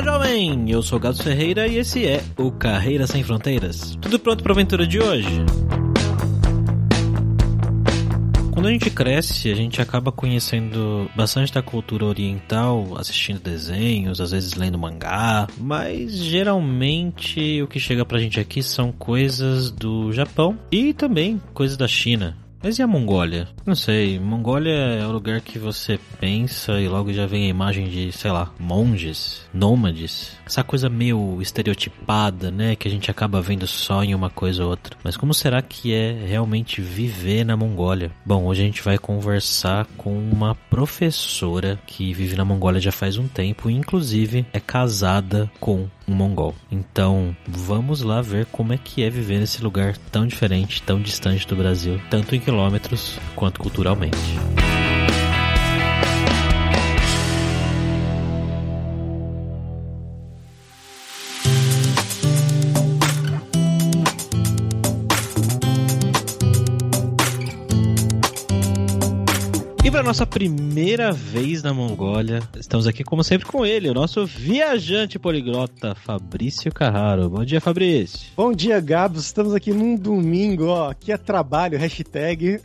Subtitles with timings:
[0.00, 3.98] Fala jovem, eu sou o Gato Ferreira e esse é o Carreira Sem Fronteiras.
[4.00, 5.44] Tudo pronto para a aventura de hoje?
[8.50, 14.30] Quando a gente cresce, a gente acaba conhecendo bastante da cultura oriental, assistindo desenhos, às
[14.30, 20.58] vezes lendo mangá, mas geralmente o que chega pra gente aqui são coisas do Japão
[20.72, 22.38] e também coisas da China.
[22.62, 23.48] Mas e a Mongólia?
[23.64, 27.88] Não sei, Mongólia é o lugar que você pensa e logo já vem a imagem
[27.88, 30.32] de, sei lá, monges, nômades.
[30.44, 32.76] Essa coisa meio estereotipada, né?
[32.76, 34.94] Que a gente acaba vendo só em uma coisa ou outra.
[35.02, 38.10] Mas como será que é realmente viver na Mongólia?
[38.26, 43.16] Bom, hoje a gente vai conversar com uma professora que vive na Mongólia já faz
[43.16, 46.54] um tempo e inclusive é casada com um mongol.
[46.70, 51.46] Então, vamos lá ver como é que é viver nesse lugar tão diferente, tão distante
[51.46, 54.18] do Brasil, tanto em quilômetros quanto culturalmente.
[69.90, 74.24] E para nossa primeira vez na Mongólia, estamos aqui como sempre com ele, o nosso
[74.24, 77.28] viajante poliglota Fabrício Carraro.
[77.28, 78.30] Bom dia, Fabrício.
[78.36, 79.24] Bom dia, Gabs.
[79.24, 80.90] Estamos aqui num domingo, ó.
[80.90, 82.60] Aqui é trabalho, hashtag,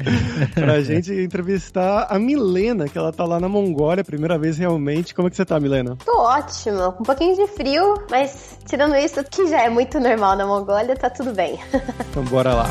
[0.54, 5.14] pra gente entrevistar a Milena, que ela tá lá na Mongólia, primeira vez realmente.
[5.14, 5.98] Como é que você tá, Milena?
[6.02, 10.34] Tô ótimo, com um pouquinho de frio, mas tirando isso, que já é muito normal
[10.34, 11.58] na Mongólia, tá tudo bem.
[12.08, 12.70] então bora lá.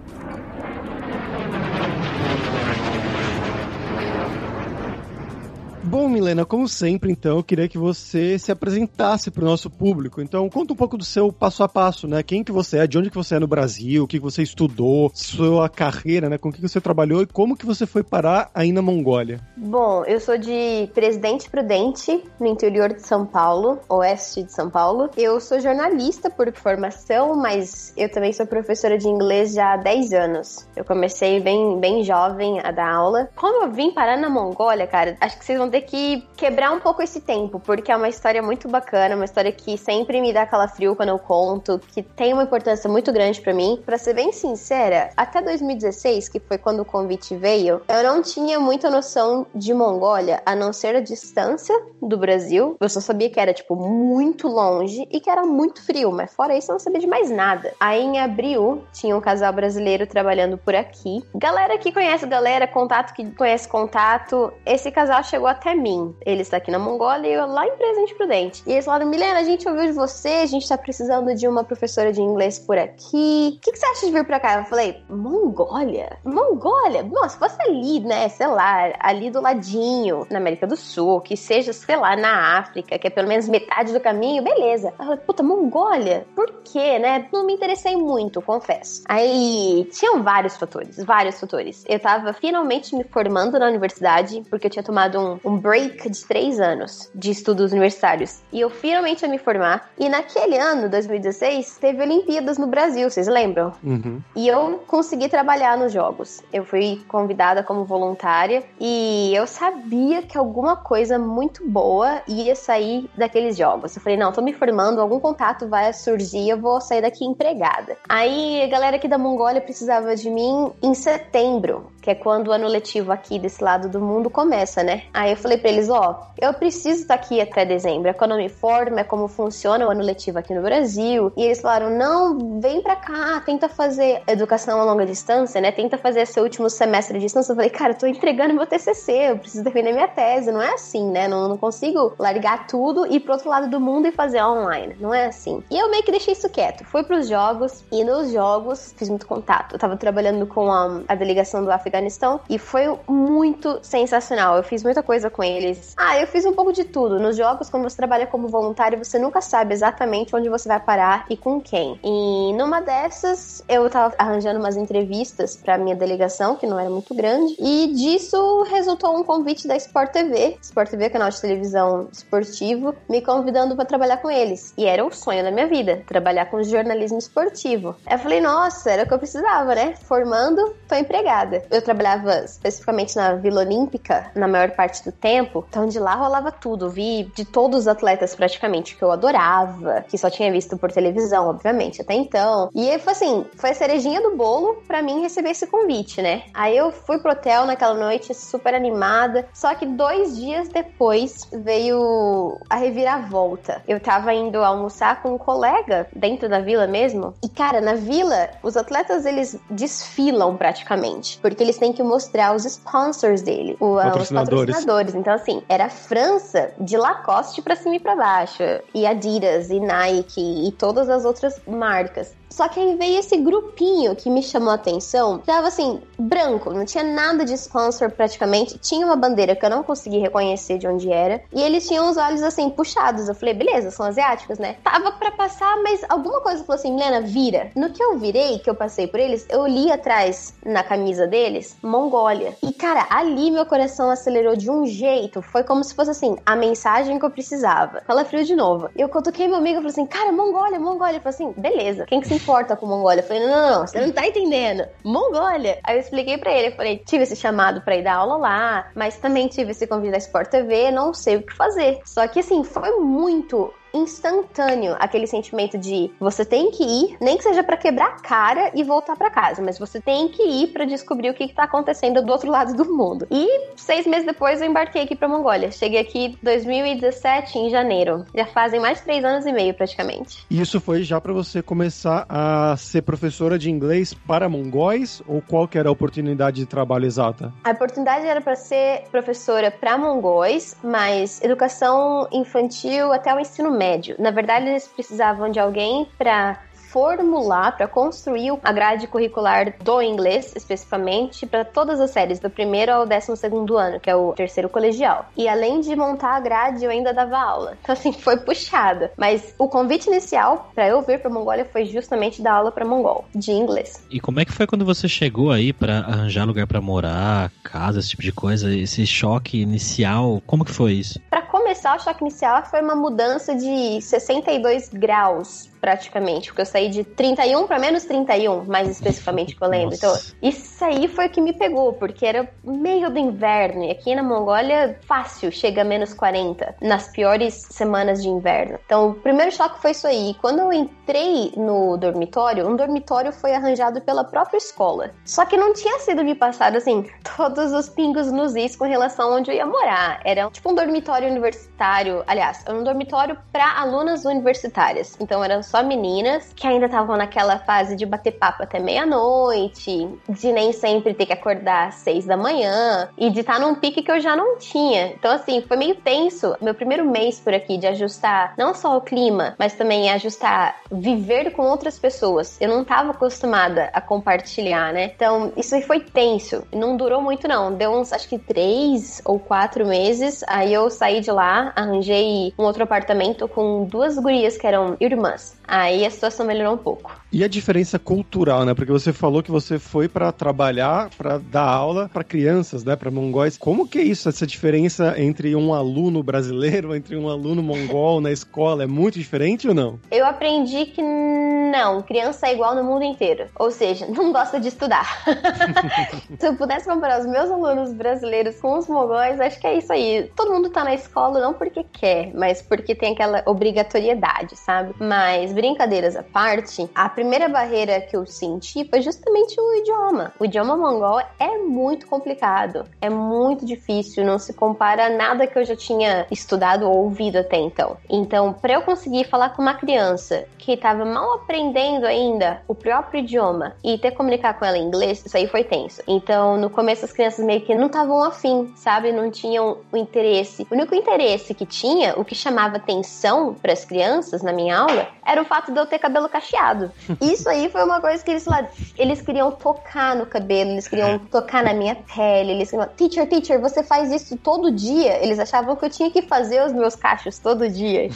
[5.91, 10.21] Bom, Milena, como sempre, então, eu queria que você se apresentasse para o nosso público.
[10.21, 12.23] Então, conta um pouco do seu passo a passo, né?
[12.23, 14.41] Quem que você é, de onde que você é no Brasil, o que, que você
[14.41, 16.37] estudou, sua carreira, né?
[16.37, 19.41] Com o que você trabalhou e como que você foi parar aí na Mongólia.
[19.57, 25.09] Bom, eu sou de Presidente Prudente, no interior de São Paulo, oeste de São Paulo.
[25.17, 30.13] Eu sou jornalista por formação, mas eu também sou professora de inglês já há 10
[30.13, 30.65] anos.
[30.73, 33.29] Eu comecei bem, bem jovem a dar aula.
[33.35, 36.79] Como eu vim parar na Mongólia, cara, acho que vocês vão ter que quebrar um
[36.79, 40.45] pouco esse tempo, porque é uma história muito bacana, uma história que sempre me dá
[40.45, 43.81] calafrio quando eu conto, que tem uma importância muito grande para mim.
[43.85, 48.59] Para ser bem sincera, até 2016, que foi quando o convite veio, eu não tinha
[48.59, 52.77] muita noção de Mongólia, a não ser a distância do Brasil.
[52.79, 56.57] Eu só sabia que era, tipo, muito longe e que era muito frio, mas fora
[56.57, 57.73] isso eu não sabia de mais nada.
[57.79, 61.23] Aí em abril, tinha um casal brasileiro trabalhando por aqui.
[61.35, 64.53] Galera que conhece galera, contato que conhece contato.
[64.65, 66.15] Esse casal chegou até mim.
[66.25, 68.63] Ele está aqui na Mongólia e eu lá em Presente Prudente.
[68.65, 71.63] E eles falaram: Milena, a gente ouviu de você, a gente tá precisando de uma
[71.63, 73.55] professora de inglês por aqui.
[73.57, 74.59] O que, que você acha de vir pra cá?
[74.59, 76.17] Eu falei: Mongólia?
[76.23, 77.03] Mongólia?
[77.03, 78.29] Nossa, se fosse ali, né?
[78.29, 82.97] Sei lá, ali do ladinho, na América do Sul, que seja, sei lá, na África,
[82.97, 84.89] que é pelo menos metade do caminho, beleza.
[84.99, 86.25] Eu falei: puta, Mongólia?
[86.35, 87.27] Por quê, né?
[87.31, 89.03] Não me interessei muito, confesso.
[89.07, 91.83] Aí tinham vários fatores, vários fatores.
[91.87, 96.25] Eu tava finalmente me formando na universidade, porque eu tinha tomado um, um break de
[96.25, 98.41] três anos de estudos universitários.
[98.51, 99.89] E eu finalmente ia me formar.
[99.97, 103.73] E naquele ano, 2016, teve Olimpíadas no Brasil, vocês lembram?
[103.83, 104.21] Uhum.
[104.35, 106.41] E eu consegui trabalhar nos jogos.
[106.51, 113.09] Eu fui convidada como voluntária e eu sabia que alguma coisa muito boa ia sair
[113.15, 113.95] daqueles jogos.
[113.95, 117.97] Eu falei, não, tô me formando, algum contato vai surgir, eu vou sair daqui empregada.
[118.09, 122.51] Aí a galera aqui da Mongólia precisava de mim em setembro, que é quando o
[122.51, 125.03] ano letivo aqui desse lado do mundo começa, né?
[125.13, 128.49] Aí eu falei para eles, ó, eu preciso estar aqui até dezembro, é eu me
[128.49, 131.31] formo, é como funciona o ano letivo aqui no Brasil.
[131.35, 135.71] E eles falaram, não, vem pra cá, tenta fazer educação a longa distância, né?
[135.71, 137.51] Tenta fazer esse último semestre de distância.
[137.51, 140.73] Eu falei, cara, eu tô entregando meu TCC, eu preciso defender minha tese, não é
[140.73, 141.27] assim, né?
[141.27, 144.95] Não, não consigo largar tudo e ir pro outro lado do mundo e fazer online,
[144.99, 145.61] não é assim.
[145.69, 149.27] E eu meio que deixei isso quieto, fui pros jogos e nos jogos fiz muito
[149.27, 149.73] contato.
[149.73, 154.55] Eu tava trabalhando com a, a delegação do África Afeganistão e foi muito sensacional.
[154.55, 155.93] Eu fiz muita coisa com eles.
[155.97, 157.19] Ah, eu fiz um pouco de tudo.
[157.19, 161.25] Nos jogos, quando você trabalha como voluntário, você nunca sabe exatamente onde você vai parar
[161.29, 161.99] e com quem.
[162.03, 167.13] E numa dessas, eu tava arranjando umas entrevistas para minha delegação, que não era muito
[167.13, 172.95] grande, e disso resultou um convite da Sport TV, Sport TV, canal de televisão esportivo,
[173.09, 174.73] me convidando para trabalhar com eles.
[174.77, 177.95] E era o sonho da minha vida, trabalhar com jornalismo esportivo.
[178.09, 179.95] Eu falei, nossa, era o que eu precisava, né?
[180.03, 181.63] Formando, tô empregada.
[181.69, 186.51] Eu trabalhava especificamente na Vila Olímpica na maior parte do tempo, então de lá rolava
[186.51, 186.89] tudo.
[186.89, 191.47] Vi de todos os atletas praticamente que eu adorava, que só tinha visto por televisão,
[191.47, 192.69] obviamente, até então.
[192.73, 196.43] E aí foi assim, foi a cerejinha do bolo para mim receber esse convite, né?
[196.53, 202.57] Aí eu fui pro hotel naquela noite super animada, só que dois dias depois veio
[202.69, 203.81] a reviravolta.
[203.87, 208.49] Eu tava indo almoçar com um colega dentro da vila mesmo, e cara, na vila,
[208.63, 214.61] os atletas eles desfilam praticamente, porque eles têm que mostrar os sponsors dele, o, patrocinadores.
[214.61, 215.15] os patrocinadores.
[215.15, 218.63] Então, assim, era a França de Lacoste pra cima e pra baixo,
[218.93, 222.33] e Adidas, e Nike, e todas as outras marcas.
[222.51, 225.39] Só que aí veio esse grupinho que me chamou a atenção.
[225.39, 228.77] Tava assim, branco, não tinha nada de sponsor praticamente.
[228.77, 231.41] Tinha uma bandeira que eu não consegui reconhecer de onde era.
[231.53, 233.29] E eles tinham os olhos assim, puxados.
[233.29, 234.75] Eu falei, beleza, são asiáticos, né?
[234.83, 237.71] Tava para passar, mas alguma coisa falou assim, Milena, vira.
[237.73, 241.77] No que eu virei, que eu passei por eles, eu li atrás na camisa deles,
[241.81, 242.55] Mongólia.
[242.61, 245.41] E cara, ali meu coração acelerou de um jeito.
[245.41, 248.01] Foi como se fosse assim, a mensagem que eu precisava.
[248.05, 248.89] Fala frio de novo.
[248.95, 251.17] Eu cutuquei meu amigo e falei assim, cara, Mongólia, Mongólia.
[251.17, 253.21] Eu falei assim, beleza, quem que se importa com Mongólia?
[253.21, 254.85] Eu falei, não, não, você não tá entendendo.
[255.03, 255.79] Mongólia.
[255.83, 258.91] Aí eu expliquei pra ele, eu falei, tive esse chamado pra ir dar aula lá,
[258.95, 261.99] mas também tive esse convite da Sport TV, não sei o que fazer.
[262.05, 267.43] Só que assim, foi muito instantâneo aquele sentimento de você tem que ir, nem que
[267.43, 270.85] seja para quebrar a cara e voltar para casa, mas você tem que ir para
[270.85, 273.27] descobrir o que, que tá acontecendo do outro lado do mundo.
[273.29, 275.71] E seis meses depois eu embarquei aqui pra Mongólia.
[275.71, 278.25] Cheguei aqui em 2017, em janeiro.
[278.35, 280.45] Já fazem mais de três anos e meio praticamente.
[280.49, 285.41] E isso foi já para você começar a ser professora de inglês para mongóis ou
[285.41, 287.53] qual que era a oportunidade de trabalho exata?
[287.63, 293.80] A oportunidade era para ser professora para mongóis, mas educação infantil até o ensino médio.
[294.19, 296.59] Na verdade, eles precisavam de alguém para
[296.91, 302.91] formular, para construir a grade curricular do inglês, especificamente, para todas as séries, do primeiro
[302.91, 305.25] ao décimo segundo ano, que é o terceiro colegial.
[305.37, 307.77] E além de montar a grade, eu ainda dava aula.
[307.91, 309.11] Então, assim, foi puxada.
[309.17, 313.25] Mas o convite inicial para eu vir para Mongólia foi justamente dar aula para mongol,
[313.33, 314.05] de inglês.
[314.09, 317.99] E como é que foi quando você chegou aí para arranjar lugar para morar, casa,
[317.99, 320.41] esse tipo de coisa, esse choque inicial?
[320.45, 321.19] Como que foi isso?
[321.29, 326.89] Para começar, o choque inicial foi uma mudança de 62 graus praticamente, porque eu saí
[326.89, 329.95] de 31 para menos 31, mais especificamente que eu lembro.
[329.95, 334.13] Então, isso aí foi o que me pegou, porque era meio do inverno, e aqui
[334.13, 338.77] na Mongólia, fácil, chega a menos 40, nas piores semanas de inverno.
[338.85, 340.35] Então, o primeiro choque foi isso aí.
[340.39, 345.11] Quando eu entrei no dormitório, um dormitório foi arranjado pela própria escola.
[345.25, 349.31] Só que não tinha sido me passado, assim, todos os pingos nos is com relação
[349.31, 350.21] a onde eu ia morar.
[350.23, 355.17] Era tipo um dormitório universitário, aliás, era um dormitório para alunas universitárias.
[355.19, 360.51] Então, era só meninas que ainda estavam naquela fase de bater papo até meia-noite, de
[360.51, 364.11] nem sempre ter que acordar às seis da manhã e de estar num pique que
[364.11, 365.07] eu já não tinha.
[365.07, 369.01] Então, assim, foi meio tenso meu primeiro mês por aqui de ajustar não só o
[369.01, 372.59] clima, mas também ajustar viver com outras pessoas.
[372.59, 375.11] Eu não estava acostumada a compartilhar, né?
[375.15, 376.63] Então, isso foi tenso.
[376.73, 377.73] Não durou muito, não.
[377.73, 380.43] Deu uns, acho que três ou quatro meses.
[380.47, 385.60] Aí eu saí de lá, arranjei um outro apartamento com duas gurias que eram irmãs.
[385.67, 387.20] Aí a situação melhorou um pouco.
[387.33, 388.73] E a diferença cultural, né?
[388.73, 393.09] Porque você falou que você foi para trabalhar, para dar aula para crianças, né, para
[393.09, 393.57] mongóis.
[393.57, 398.31] Como que é isso, essa diferença entre um aluno brasileiro, entre um aluno mongol na
[398.31, 399.97] escola, é muito diferente ou não?
[400.11, 403.47] Eu aprendi que não, criança é igual no mundo inteiro.
[403.57, 405.23] Ou seja, não gosta de estudar.
[406.37, 409.93] Se eu pudesse comparar os meus alunos brasileiros com os mongóis, acho que é isso
[409.93, 410.29] aí.
[410.35, 414.93] Todo mundo tá na escola não porque quer, mas porque tem aquela obrigatoriedade, sabe?
[414.99, 420.33] Mas brincadeiras à parte, a primeira barreira que eu senti foi justamente o idioma.
[420.39, 425.57] O idioma mongol é muito complicado, é muito difícil, não se compara a nada que
[425.59, 427.97] eu já tinha estudado ou ouvido até então.
[428.09, 433.19] Então, para eu conseguir falar com uma criança que estava mal aprendendo ainda o próprio
[433.19, 436.01] idioma e ter que comunicar com ela em inglês, isso aí foi tenso.
[436.07, 439.11] Então, no começo as crianças meio que não estavam afim, sabe?
[439.11, 440.65] Não tinham o interesse.
[440.71, 445.07] O único interesse que tinha, o que chamava atenção para as crianças na minha aula,
[445.25, 446.91] era era o fato de eu ter cabelo cacheado.
[447.19, 451.19] Isso aí foi uma coisa que eles lá, eles queriam tocar no cabelo, eles queriam
[451.19, 455.23] tocar na minha pele, eles queriam, teacher, teacher, você faz isso todo dia?
[455.23, 458.07] Eles achavam que eu tinha que fazer os meus cachos todo dia.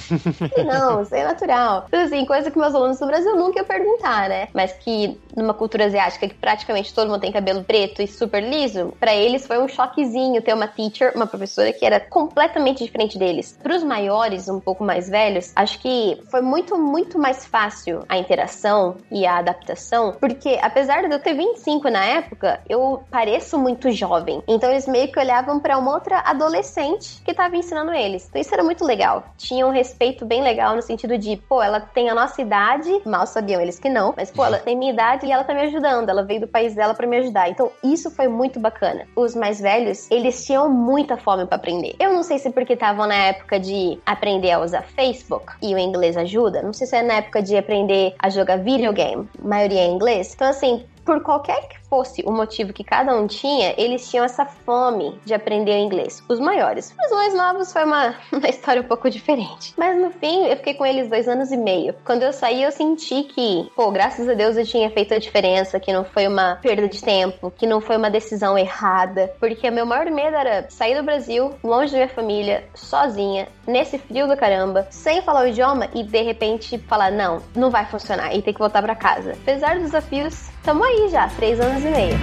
[0.58, 1.86] e não, isso é natural.
[1.88, 4.48] Então, assim, coisa que meus alunos do Brasil nunca iam perguntar, né?
[4.54, 8.94] Mas que numa cultura asiática que praticamente todo mundo tem cabelo preto e super liso,
[9.00, 13.58] para eles foi um choquezinho ter uma teacher, uma professora que era completamente diferente deles.
[13.62, 18.18] Para os maiores, um pouco mais velhos, acho que foi muito, muito mais fácil a
[18.18, 23.92] interação e a adaptação, porque apesar de eu ter 25 na época, eu pareço muito
[23.92, 24.44] jovem.
[24.48, 28.27] Então eles meio que olhavam para uma outra adolescente que estava ensinando eles.
[28.27, 29.24] Então isso era muito legal.
[29.38, 33.25] Tinha um respeito bem legal no sentido de, pô, ela tem a nossa idade, mal
[33.25, 36.10] sabiam eles que não, mas pô, ela tem minha idade e ela tá me ajudando.
[36.10, 37.50] Ela veio do país dela para me ajudar.
[37.50, 39.08] Então isso foi muito bacana.
[39.15, 41.96] Os mais velhos, eles tinham muita fome para aprender.
[42.00, 45.77] Eu não sei se porque estavam na época de aprender a usar Facebook e o
[45.77, 46.62] inglês ajuda.
[46.62, 49.27] Não sei se é na época de aprender a jogar videogame.
[49.44, 50.34] A maioria é inglês.
[50.34, 54.46] Então, assim, por qualquer que fosse o motivo que cada um tinha, eles tinham essa
[54.46, 56.24] fome de aprender inglês.
[56.28, 56.94] Os maiores.
[57.06, 59.74] Os mais novos foi uma, uma história um pouco diferente.
[59.78, 61.96] Mas no fim, eu fiquei com eles dois anos e meio.
[62.04, 65.80] Quando eu saí, eu senti que, pô, graças a Deus eu tinha feito a diferença,
[65.80, 69.32] que não foi uma perda de tempo, que não foi uma decisão errada.
[69.40, 74.28] Porque meu maior medo era sair do Brasil, longe da minha família, sozinha, nesse frio
[74.28, 78.42] do caramba, sem falar o idioma e de repente falar, não, não vai funcionar e
[78.42, 79.34] ter que voltar para casa.
[79.34, 82.17] Apesar dos desafios, tamo aí já, três anos e meio.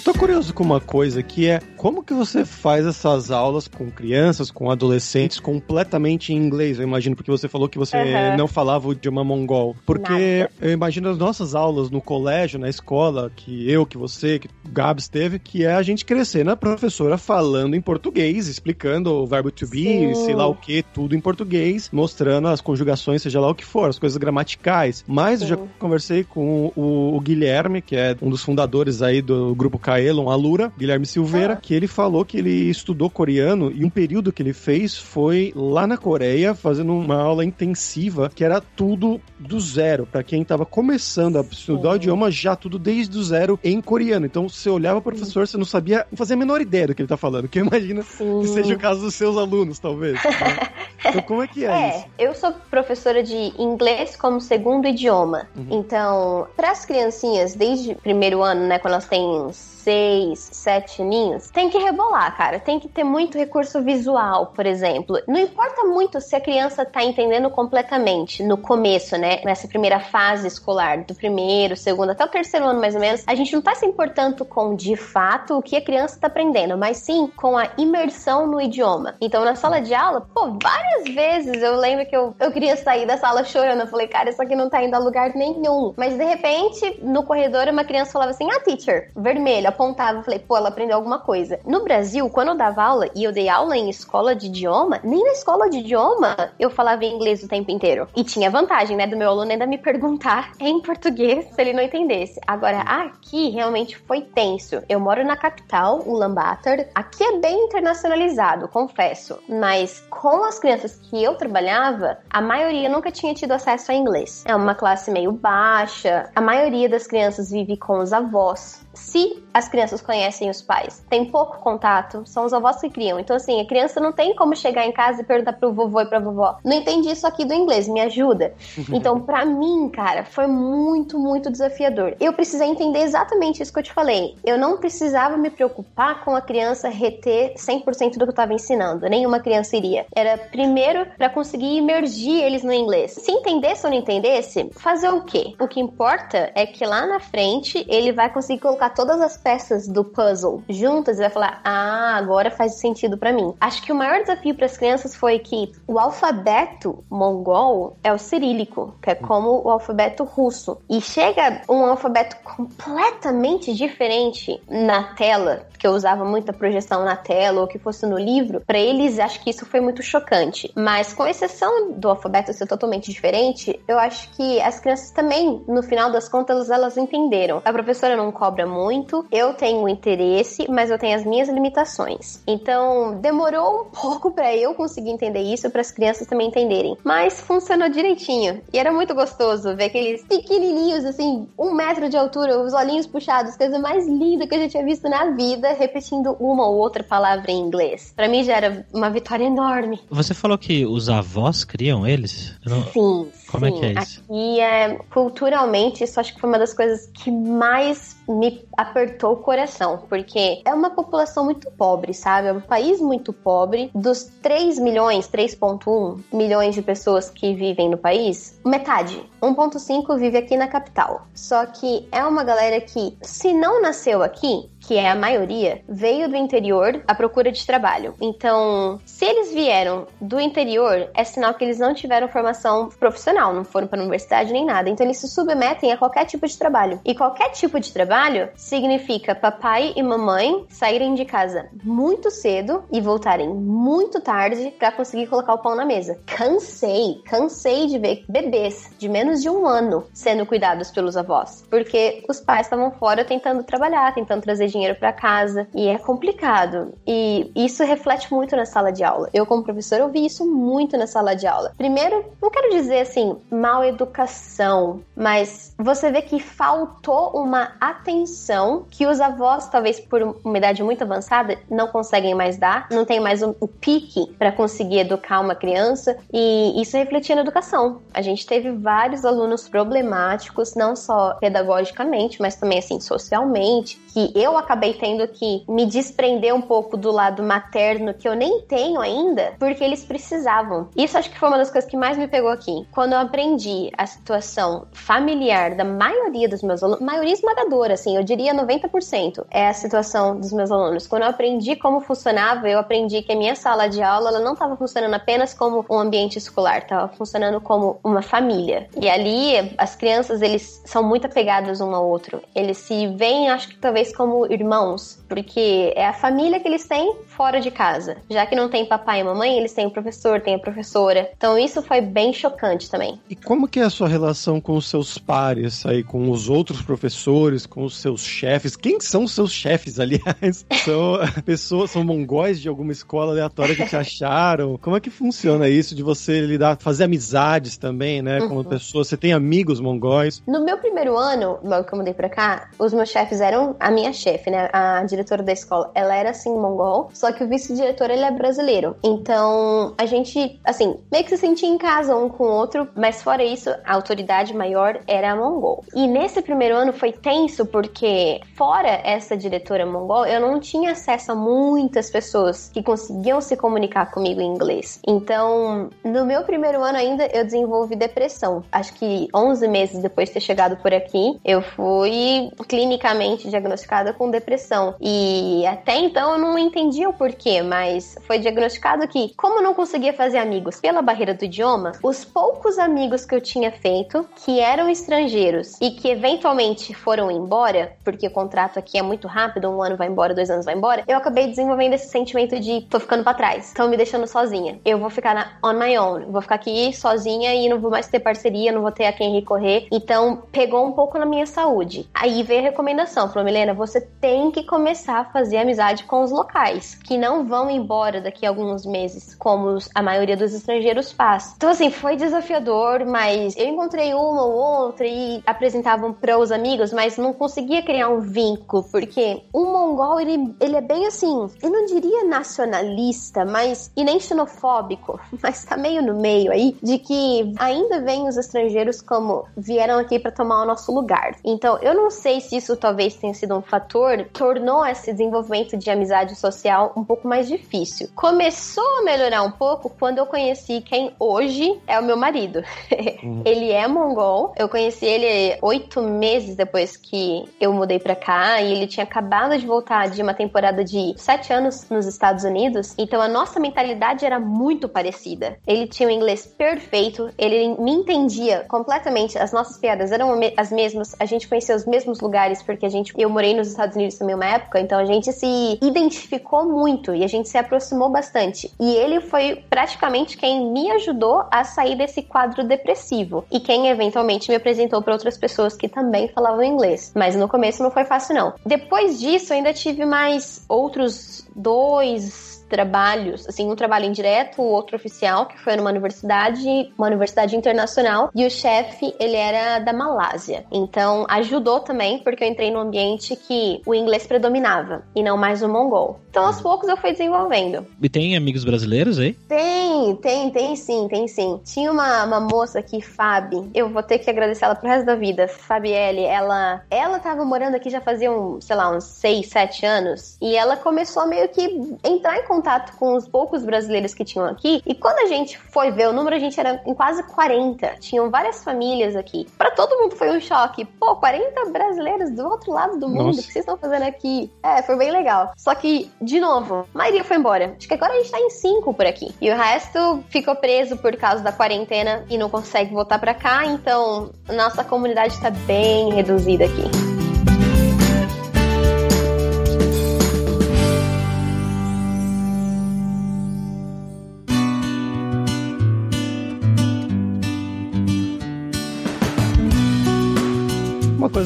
[0.00, 3.90] Eu tô curioso com uma coisa que é como que você faz essas aulas com
[3.90, 6.78] crianças, com adolescentes completamente em inglês?
[6.78, 8.34] Eu imagino porque você falou que você uhum.
[8.34, 9.76] não falava o idioma mongol.
[9.84, 10.50] Porque Nada.
[10.58, 14.70] eu imagino as nossas aulas no colégio, na escola, que eu, que você, que o
[14.70, 19.50] Gabs teve, que é a gente crescer na professora falando em português, explicando o verbo
[19.50, 20.14] to be, Sim.
[20.14, 23.90] sei lá o que, tudo em português, mostrando as conjugações, seja lá o que for,
[23.90, 25.04] as coisas gramaticais.
[25.06, 25.44] Mas Sim.
[25.44, 29.78] eu já conversei com o, o Guilherme, que é um dos fundadores aí do grupo
[29.90, 31.56] Kaelon Alura, Guilherme Silveira, ah.
[31.56, 35.84] que ele falou que ele estudou coreano e um período que ele fez foi lá
[35.84, 41.38] na Coreia, fazendo uma aula intensiva que era tudo do zero, para quem estava começando
[41.38, 44.26] a estudar o idioma, já tudo desde o zero em coreano.
[44.26, 47.02] Então, você olhava o professor, você não sabia, não fazia a menor ideia do que
[47.02, 48.42] ele tá falando, que eu imagino Sim.
[48.42, 50.14] que seja o caso dos seus alunos, talvez.
[50.14, 50.70] Né?
[51.02, 52.06] Então, como é que é, é isso?
[52.18, 55.48] Eu sou professora de inglês como segundo idioma.
[55.56, 55.80] Uhum.
[55.80, 61.70] Então, para as criancinhas, desde primeiro ano, né, quando elas têm seis, sete aninhos, tem
[61.70, 62.60] que rebolar, cara.
[62.60, 65.20] Tem que ter muito recurso visual, por exemplo.
[65.26, 69.40] Não importa muito se a criança tá entendendo completamente no começo, né?
[69.44, 73.24] Nessa primeira fase escolar, do primeiro, segundo, até o terceiro ano mais ou menos.
[73.26, 76.76] A gente não tá se importando com, de fato, o que a criança tá aprendendo,
[76.76, 79.14] mas sim com a imersão no idioma.
[79.20, 83.06] Então, na sala de aula, pô, várias vezes eu lembro que eu, eu queria sair
[83.06, 83.80] da sala chorando.
[83.80, 85.94] Eu falei, cara, isso aqui não tá indo a lugar nenhum.
[85.96, 90.56] Mas, de repente, no corredor, uma criança falava assim, ah, teacher, vermelho, apontava, falei, pô,
[90.56, 91.58] ela aprendeu alguma coisa.
[91.64, 95.22] No Brasil, quando eu dava aula e eu dei aula em escola de idioma, nem
[95.22, 98.08] na escola de idioma eu falava inglês o tempo inteiro.
[98.16, 101.82] E tinha vantagem, né, do meu aluno ainda me perguntar em português se ele não
[101.82, 102.40] entendesse.
[102.46, 104.82] Agora, aqui realmente foi tenso.
[104.88, 106.88] Eu moro na capital, Ulaanbaatar.
[106.94, 109.38] Aqui é bem internacionalizado, confesso.
[109.48, 114.44] Mas com as crianças que eu trabalhava, a maioria nunca tinha tido acesso a inglês.
[114.46, 116.30] É uma classe meio baixa.
[116.34, 121.24] A maioria das crianças vive com os avós se as crianças conhecem os pais, tem
[121.24, 123.18] pouco contato, são os avós que criam.
[123.18, 126.06] Então, assim, a criança não tem como chegar em casa e perguntar pro vovô e
[126.06, 128.54] pra vovó: não entendi isso aqui do inglês, me ajuda.
[129.00, 132.16] Então, para mim, cara, foi muito, muito desafiador.
[132.20, 134.34] Eu precisei entender exatamente isso que eu te falei.
[134.44, 139.08] Eu não precisava me preocupar com a criança reter 100% do que eu tava ensinando.
[139.08, 140.06] Nenhuma criança iria.
[140.14, 143.12] Era primeiro para conseguir imergir eles no inglês.
[143.12, 145.54] Se entendesse ou não entendesse, fazer o quê?
[145.58, 149.36] O que importa é que lá na frente ele vai conseguir colocar colocar todas as
[149.36, 153.54] peças do puzzle juntas e vai falar: "Ah, agora faz sentido para mim".
[153.60, 158.18] Acho que o maior desafio para as crianças foi que o alfabeto mongol é o
[158.18, 160.78] cirílico, que é como o alfabeto russo.
[160.88, 167.60] E chega um alfabeto completamente diferente na tela, que eu usava muita projeção na tela
[167.60, 170.72] ou que fosse no livro, para eles acho que isso foi muito chocante.
[170.74, 175.82] Mas com exceção do alfabeto ser totalmente diferente, eu acho que as crianças também, no
[175.82, 177.60] final das contas, elas entenderam.
[177.64, 182.42] A professora não cobra muito, eu tenho interesse, mas eu tenho as minhas limitações.
[182.46, 186.96] Então, demorou um pouco para eu conseguir entender isso, para as crianças também entenderem.
[187.04, 188.62] Mas funcionou direitinho.
[188.72, 193.56] E era muito gostoso ver aqueles pequenininhos, assim, um metro de altura, os olhinhos puxados,
[193.56, 197.50] coisa mais linda que eu já tinha visto na vida, repetindo uma ou outra palavra
[197.50, 198.12] em inglês.
[198.14, 200.00] Para mim já era uma vitória enorme.
[200.10, 202.54] Você falou que os avós criam eles?
[202.64, 202.82] Não...
[202.84, 203.72] Sim, Como sim.
[203.72, 204.22] é que é isso?
[204.24, 209.36] Aqui é culturalmente, isso acho que foi uma das coisas que mais me apertou o
[209.36, 212.48] coração, porque é uma população muito pobre, sabe?
[212.48, 213.90] É um país muito pobre.
[213.94, 220.56] Dos 3 milhões, 3,1 milhões de pessoas que vivem no país, metade, 1,5 vive aqui
[220.56, 221.26] na capital.
[221.34, 226.28] Só que é uma galera que, se não nasceu aqui, que é a maioria, veio
[226.28, 228.14] do interior à procura de trabalho.
[228.20, 233.64] Então, se eles vieram do interior, é sinal que eles não tiveram formação profissional, não
[233.64, 234.88] foram para a universidade nem nada.
[234.88, 237.00] Então, eles se submetem a qualquer tipo de trabalho.
[237.04, 243.00] E qualquer tipo de trabalho significa papai e mamãe saírem de casa muito cedo e
[243.00, 246.18] voltarem muito tarde para conseguir colocar o pão na mesa.
[246.26, 252.24] Cansei, cansei de ver bebês de menos de um ano sendo cuidados pelos avós, porque
[252.28, 256.94] os pais estavam fora tentando trabalhar, tentando trazer dinheiro para casa e é complicado.
[257.06, 259.28] E isso reflete muito na sala de aula.
[259.32, 261.72] Eu, como professora, ouvi isso muito na sala de aula.
[261.76, 269.06] Primeiro, não quero dizer assim, mal educação, mas você vê que faltou uma atenção que
[269.06, 273.42] os avós, talvez por uma idade muito avançada, não conseguem mais dar, não tem mais
[273.42, 278.00] o pique para conseguir educar uma criança e isso refletia na educação.
[278.12, 284.56] A gente teve vários alunos problemáticos, não só pedagogicamente, mas também assim socialmente, que eu
[284.56, 289.54] acabei tendo que me desprender um pouco do lado materno que eu nem tenho ainda,
[289.58, 290.88] porque eles precisavam.
[290.96, 292.86] Isso acho que foi uma das coisas que mais me pegou aqui.
[292.92, 298.22] Quando eu aprendi a situação familiar da maioria dos meus alunos, maioria esmagadora, assim, eu
[298.22, 301.06] diria 90% é a situação dos meus alunos.
[301.06, 304.52] Quando eu aprendi como funcionava, eu aprendi que a minha sala de aula ela não
[304.54, 308.88] estava funcionando apenas como um ambiente escolar, estava funcionando como uma família.
[309.00, 312.42] E ali as crianças eles são muito apegados um ao outro.
[312.54, 317.14] Eles se veem, acho que talvez como irmãos, porque é a família que eles têm
[317.26, 318.16] fora de casa.
[318.28, 321.30] Já que não tem papai e mamãe, eles têm o professor, tem a professora.
[321.36, 323.20] Então isso foi bem chocante também.
[323.28, 326.82] E como que é a sua relação com os seus pares aí, com os outros
[326.82, 328.76] professores, com os seus chefes?
[328.76, 330.64] Quem são os seus chefes, aliás?
[330.84, 334.78] São pessoas, são mongóis de alguma escola aleatória que te acharam?
[334.78, 338.64] Como é que funciona isso de você lidar, fazer amizades também, né, com uhum.
[338.64, 339.08] pessoas?
[339.08, 340.42] Você tem amigos mongóis?
[340.46, 344.12] No meu primeiro ano, logo que eu mudei pra cá, os meus chefes eram minha
[344.12, 345.90] chefe, né, a diretora da escola.
[345.94, 348.96] Ela era assim mongol, só que o vice-diretor ele é brasileiro.
[349.02, 353.22] Então, a gente, assim, meio que se sentia em casa um com o outro, mas
[353.22, 355.84] fora isso, a autoridade maior era a mongol.
[355.94, 361.32] E nesse primeiro ano foi tenso porque fora essa diretora mongol, eu não tinha acesso
[361.32, 365.00] a muitas pessoas que conseguiam se comunicar comigo em inglês.
[365.06, 368.62] Então, no meu primeiro ano ainda eu desenvolvi depressão.
[368.70, 373.79] Acho que 11 meses depois de ter chegado por aqui, eu fui clinicamente diagnosticada
[374.14, 374.94] com depressão.
[375.00, 380.12] E até então eu não entendia o porquê, mas foi diagnosticado que, como não conseguia
[380.12, 384.88] fazer amigos pela barreira do idioma, os poucos amigos que eu tinha feito, que eram
[384.88, 389.96] estrangeiros e que eventualmente foram embora, porque o contrato aqui é muito rápido, um ano
[389.96, 393.34] vai embora, dois anos vai embora, eu acabei desenvolvendo esse sentimento de tô ficando para
[393.34, 394.78] trás, estão me deixando sozinha.
[394.84, 398.08] Eu vou ficar na, on my own, vou ficar aqui sozinha e não vou mais
[398.08, 399.86] ter parceria, não vou ter a quem recorrer.
[399.90, 402.08] Então pegou um pouco na minha saúde.
[402.14, 406.30] Aí veio a recomendação, falou, Milena, você tem que começar a fazer amizade com os
[406.30, 411.54] locais, que não vão embora daqui a alguns meses, como a maioria dos estrangeiros faz.
[411.56, 416.92] Então, assim, foi desafiador, mas eu encontrei uma ou outra e apresentavam para os amigos,
[416.92, 421.70] mas não conseguia criar um vínculo, porque o mongol, ele, ele é bem assim, eu
[421.70, 427.52] não diria nacionalista, mas e nem xenofóbico, mas tá meio no meio aí, de que
[427.58, 431.36] ainda vem os estrangeiros como vieram aqui para tomar o nosso lugar.
[431.44, 435.90] Então, eu não sei se isso talvez tenha sido um fator, tornou esse desenvolvimento de
[435.90, 438.08] amizade social um pouco mais difícil.
[438.14, 442.62] Começou a melhorar um pouco quando eu conheci quem hoje é o meu marido.
[443.22, 443.42] Uhum.
[443.44, 444.54] ele é mongol.
[444.56, 449.58] Eu conheci ele oito meses depois que eu mudei para cá e ele tinha acabado
[449.58, 452.94] de voltar de uma temporada de sete anos nos Estados Unidos.
[452.96, 455.58] Então a nossa mentalidade era muito parecida.
[455.66, 459.38] Ele tinha o um inglês perfeito, ele me entendia completamente.
[459.38, 461.14] As nossas piadas eram as mesmas.
[461.18, 464.34] A gente conhecia os mesmos lugares porque a gente eu morei nos Estados Unidos também
[464.34, 468.72] uma época, então a gente se identificou muito e a gente se aproximou bastante.
[468.78, 474.48] E ele foi praticamente quem me ajudou a sair desse quadro depressivo e quem eventualmente
[474.48, 477.12] me apresentou para outras pessoas que também falavam inglês.
[477.14, 478.54] Mas no começo não foi fácil fácil, não.
[478.64, 484.96] Depois disso, eu ainda tive mais outros dois trabalhos, assim, um trabalho indireto, o outro
[484.96, 490.64] oficial, que foi numa universidade, uma universidade internacional, e o chefe, ele era da Malásia.
[490.72, 495.62] Então, ajudou também, porque eu entrei num ambiente que o inglês predominava, e não mais
[495.62, 496.20] o mongol.
[496.30, 497.84] Então, aos poucos, eu fui desenvolvendo.
[498.00, 499.32] E tem amigos brasileiros aí?
[499.48, 501.60] Tem, tem, tem sim, tem sim.
[501.64, 505.16] Tinha uma, uma moça aqui, Fabi, eu vou ter que agradecer ela pro resto da
[505.16, 509.84] vida, Fabielle, ela, ela tava morando aqui já fazia, um, sei lá, uns 6, 7
[509.84, 511.62] anos, e ela começou a meio que
[512.04, 514.82] entrar em contato contato com os poucos brasileiros que tinham aqui.
[514.86, 517.96] E quando a gente foi ver o número, a gente era em quase 40.
[518.00, 519.48] Tinham várias famílias aqui.
[519.56, 520.84] Para todo mundo foi um choque.
[520.84, 523.26] Pô, 40 brasileiros do outro lado do mundo.
[523.26, 523.40] Nossa.
[523.40, 524.50] O que vocês estão fazendo aqui?
[524.62, 525.52] É, foi bem legal.
[525.56, 527.74] Só que, de novo, a maioria foi embora.
[527.78, 529.34] Acho que agora a gente tá em 5 por aqui.
[529.40, 533.64] E o resto ficou preso por causa da quarentena e não consegue voltar para cá.
[533.64, 537.19] Então, nossa comunidade tá bem reduzida aqui.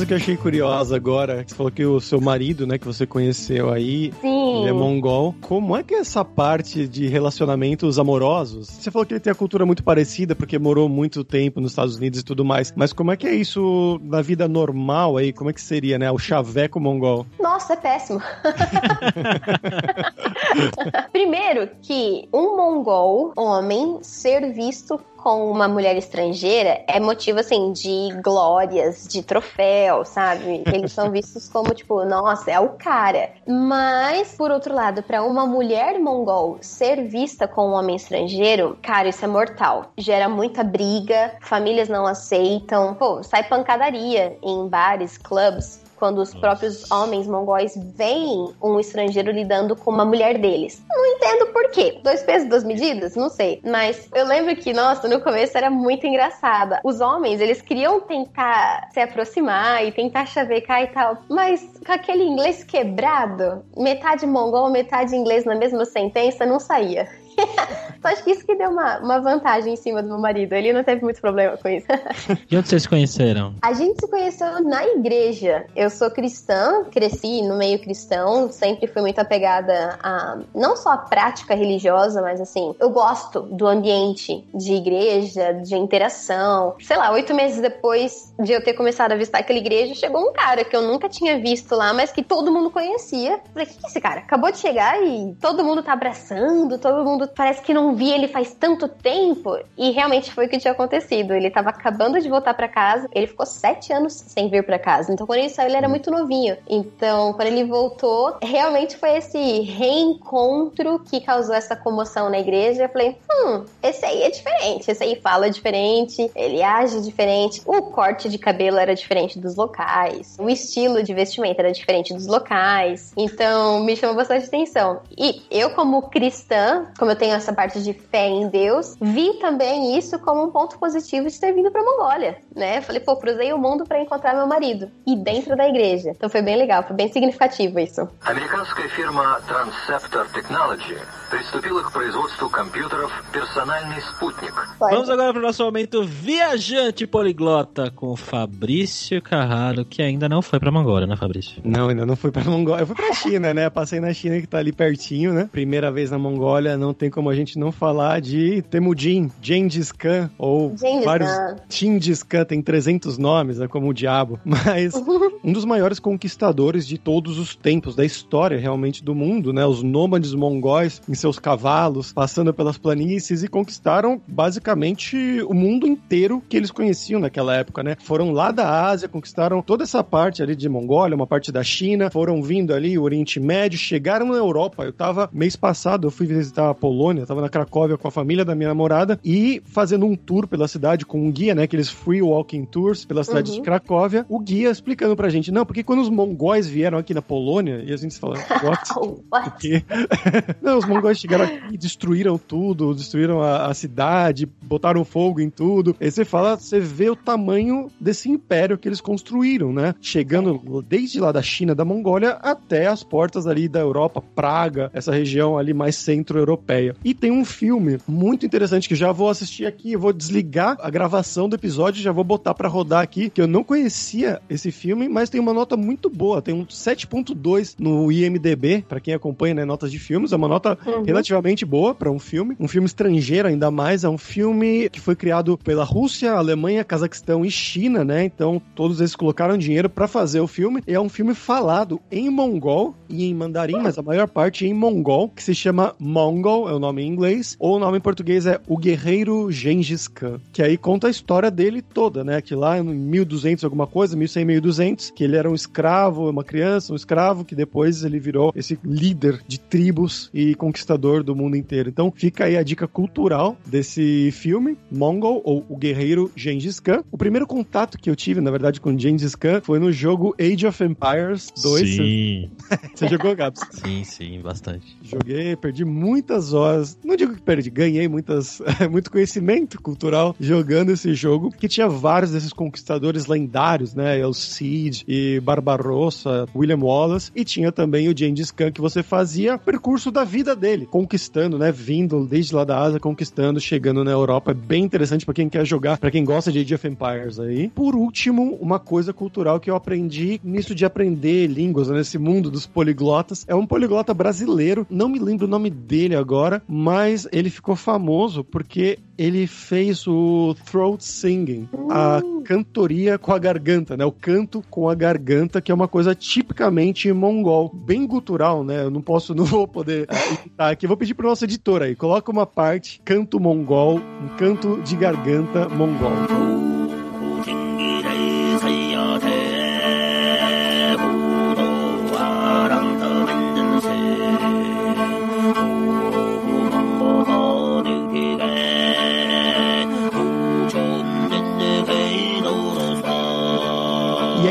[0.05, 2.87] Coisa que eu achei curiosa agora, que você falou que o seu marido, né, que
[2.87, 4.61] você conheceu aí, Sim.
[4.61, 5.35] ele é mongol.
[5.41, 8.69] Como é que é essa parte de relacionamentos amorosos?
[8.69, 11.97] Você falou que ele tem a cultura muito parecida, porque morou muito tempo nos Estados
[11.97, 12.73] Unidos e tudo mais.
[12.77, 15.33] Mas como é que é isso na vida normal aí?
[15.33, 16.11] Como é que seria, né?
[16.11, 17.27] O chaveco mongol?
[17.41, 18.21] Nossa, é péssimo.
[21.13, 28.11] Primeiro que um mongol, homem, ser visto com uma mulher estrangeira é motivo, assim, de
[28.23, 30.63] glórias, de troféu, sabe?
[30.71, 33.31] Eles são vistos como, tipo, nossa, é o cara.
[33.49, 39.09] Mas, por outro lado, para uma mulher mongol ser vista com um homem estrangeiro, cara,
[39.09, 39.87] isso é mortal.
[39.97, 46.91] Gera muita briga, famílias não aceitam, pô, sai pancadaria em bares, clubs quando os próprios
[46.91, 50.85] homens mongóis veem um estrangeiro lidando com uma mulher deles.
[50.87, 51.99] Não entendo por quê.
[52.05, 53.17] Dois pesos, duas medidas?
[53.17, 53.59] Não sei.
[53.65, 56.79] Mas eu lembro que, nossa, no começo era muito engraçada.
[56.85, 62.25] Os homens, eles queriam tentar se aproximar e tentar chavecar e tal, mas com aquele
[62.25, 67.09] inglês quebrado, metade mongol, metade inglês na mesma sentença, não saía.
[68.01, 70.53] Só acho que isso que deu uma, uma vantagem em cima do meu marido.
[70.53, 71.87] Ele não teve muito problema com isso.
[72.51, 73.55] e onde vocês se conheceram?
[73.63, 75.67] A gente se conheceu na igreja.
[75.75, 80.99] Eu sou cristã, cresci no meio cristão, sempre fui muito apegada a não só a
[80.99, 86.75] prática religiosa, mas assim, eu gosto do ambiente de igreja, de interação.
[86.81, 90.33] Sei lá, oito meses depois de eu ter começado a visitar aquela igreja, chegou um
[90.33, 93.41] cara que eu nunca tinha visto lá, mas que todo mundo conhecia.
[93.53, 94.21] Falei, o que é esse cara?
[94.21, 98.29] Acabou de chegar e todo mundo tá abraçando, todo mundo parece que não vi ele
[98.29, 99.59] faz tanto tempo.
[99.77, 101.35] E realmente foi o que tinha acontecido.
[101.35, 105.13] Ele tava acabando de voltar para casa, ele ficou sete anos sem vir para casa.
[105.13, 106.57] Então, quando ele saiu, ele era muito novinho.
[106.69, 112.85] Então, quando ele voltou, realmente foi esse reencontro que causou essa comoção na igreja.
[112.85, 114.91] Eu falei, hum, esse aí é diferente.
[114.91, 117.63] Esse aí fala diferente, ele age diferente.
[117.67, 120.37] O corte de cabelo era diferente dos locais.
[120.39, 123.13] O estilo de vestimenta era diferente dos locais.
[123.17, 125.01] Então, me chamou bastante atenção.
[125.17, 129.98] E eu, como cristã, como eu tenho essa parte de fé em Deus, vi também
[129.98, 132.82] isso como um ponto positivo de ter vindo pra Mongólia, né?
[132.82, 134.90] Falei, pô, cruzei o mundo para encontrar meu marido.
[135.06, 136.12] E dentro da igreja.
[136.12, 138.08] Então foi bem legal, foi bem significativo isso.
[138.22, 140.98] Американская фирма Transceptor Technology
[141.30, 144.54] приступила к производству компьютеров «Персональный спутник».
[144.80, 150.60] Vamos agora para o nosso momento viajante poliglota com Fabrício Carraro, que ainda não foi
[150.60, 151.62] para Mongólia, né, Fabrício?
[151.64, 152.84] Não, ainda não fui para Mongólia.
[152.84, 153.70] Eu fui para China, né?
[153.70, 155.50] Passei na China que tá ali pertinho, né?
[155.52, 160.31] Primeira vez na Mongólia, não tem como a gente não falar de Temujin, Gengis Khan
[160.39, 161.57] ou Gengis vários Khan.
[161.69, 164.95] Gengis Khan, tem 300 nomes, é como o diabo, mas
[165.45, 169.67] um dos maiores conquistadores de todos os tempos da história realmente do mundo, né?
[169.67, 176.43] Os nômades mongóis em seus cavalos, passando pelas planícies e conquistaram basicamente o mundo inteiro
[176.49, 177.97] que eles conheciam naquela época, né?
[178.03, 182.11] Foram lá da Ásia, conquistaram toda essa parte ali de Mongólia, uma parte da China,
[182.11, 184.85] foram vindo ali o Oriente Médio, chegaram na Europa.
[184.85, 186.94] Eu tava mês passado, eu fui visitar a Polônia,
[187.27, 191.05] tava na Cracóvia com a família da minha namorada e fazendo um tour pela cidade
[191.07, 191.65] com um guia, né?
[191.65, 193.57] Aqueles free walking tours pela cidade Uhum.
[193.57, 194.25] de Cracóvia.
[194.29, 197.93] O guia explicando pra gente, não, porque quando os mongóis vieram aqui na Polônia, e
[197.93, 198.85] a gente fala, what?
[199.31, 199.51] What?
[199.51, 199.83] Porque
[200.63, 205.95] não, os mongóis chegaram aqui, destruíram tudo, destruíram a, a cidade, botaram fogo em tudo.
[206.01, 209.95] Aí você fala, você vê o tamanho desse império que eles construíram, né?
[210.01, 215.13] Chegando desde lá da China, da Mongólia, até as portas ali da Europa, Praga, essa
[215.13, 216.84] região ali mais centro-europeia.
[217.05, 220.91] E tem um filme muito interessante que já vou assistir aqui, eu vou desligar a
[220.91, 225.09] gravação do episódio, já vou botar para rodar aqui, que eu não conhecia esse filme,
[225.09, 229.65] mas tem uma nota muito boa, tem um 7.2 no IMDB, para quem acompanha, né,
[229.65, 231.03] notas de filmes, é uma nota uhum.
[231.03, 235.15] relativamente boa para um filme, um filme estrangeiro ainda mais, é um filme que foi
[235.15, 238.25] criado pela Rússia, Alemanha, Cazaquistão e China, né?
[238.25, 240.83] Então todos eles colocaram dinheiro para fazer o filme.
[240.87, 244.75] E é um filme falado em mongol e em mandarim, mas a maior parte em
[244.75, 248.47] mongol, que se chama Mongol, é o nome em inglês, ou o nome em português
[248.47, 252.41] é O Guerreiro Gengis Khan, que aí conta a história dele toda, né?
[252.41, 256.93] Que lá em 1200 alguma coisa, 1100, 1200, que ele era um escravo, uma criança,
[256.93, 261.89] um escravo, que depois ele virou esse líder de tribos e conquistador do mundo inteiro.
[261.89, 267.03] Então fica aí a dica cultural desse filme, Mongol, ou O Guerreiro Gengis Khan.
[267.11, 270.67] O primeiro contato que eu tive, na verdade, com Gengis Khan foi no jogo Age
[270.67, 271.89] of Empires 2.
[271.89, 272.51] Sim.
[272.95, 273.61] Você jogou, Gabs?
[273.71, 274.97] Sim, sim, bastante.
[275.03, 276.99] Joguei, perdi muitas horas.
[277.05, 282.33] Não digo que perdi, ganhei muitas, muito conhecimento cultural jogando esse jogo, que tinha vários
[282.33, 284.19] desses conquistadores lendários, né?
[284.19, 289.59] El Cid e Barbarossa, William Wallace, e tinha também o Gengis Khan que você fazia
[289.59, 291.71] percurso da vida dele, conquistando, né?
[291.73, 294.53] Vindo desde lá da Ásia, conquistando, chegando na Europa.
[294.53, 297.69] É bem interessante para quem quer jogar, para quem gosta de Age of Empires aí.
[297.69, 302.51] Por último, uma coisa cultural que eu aprendi nisso de aprender línguas, né, nesse mundo
[302.51, 303.45] dos poliglotas.
[303.49, 308.43] É um poliglota brasileiro, não me lembro o nome dele agora, mas ele ficou famoso
[308.45, 312.43] porque ele fez o throat singing, a uh.
[312.43, 314.05] cantoria com a garganta, né?
[314.05, 318.85] O canto com a garganta, que é uma coisa tipicamente mongol, bem gutural, né?
[318.85, 320.87] Eu não posso, não vou poder editar aqui.
[320.87, 325.69] Vou pedir para nosso editor aí, coloca uma parte canto mongol, um canto de garganta
[325.69, 327.04] mongol.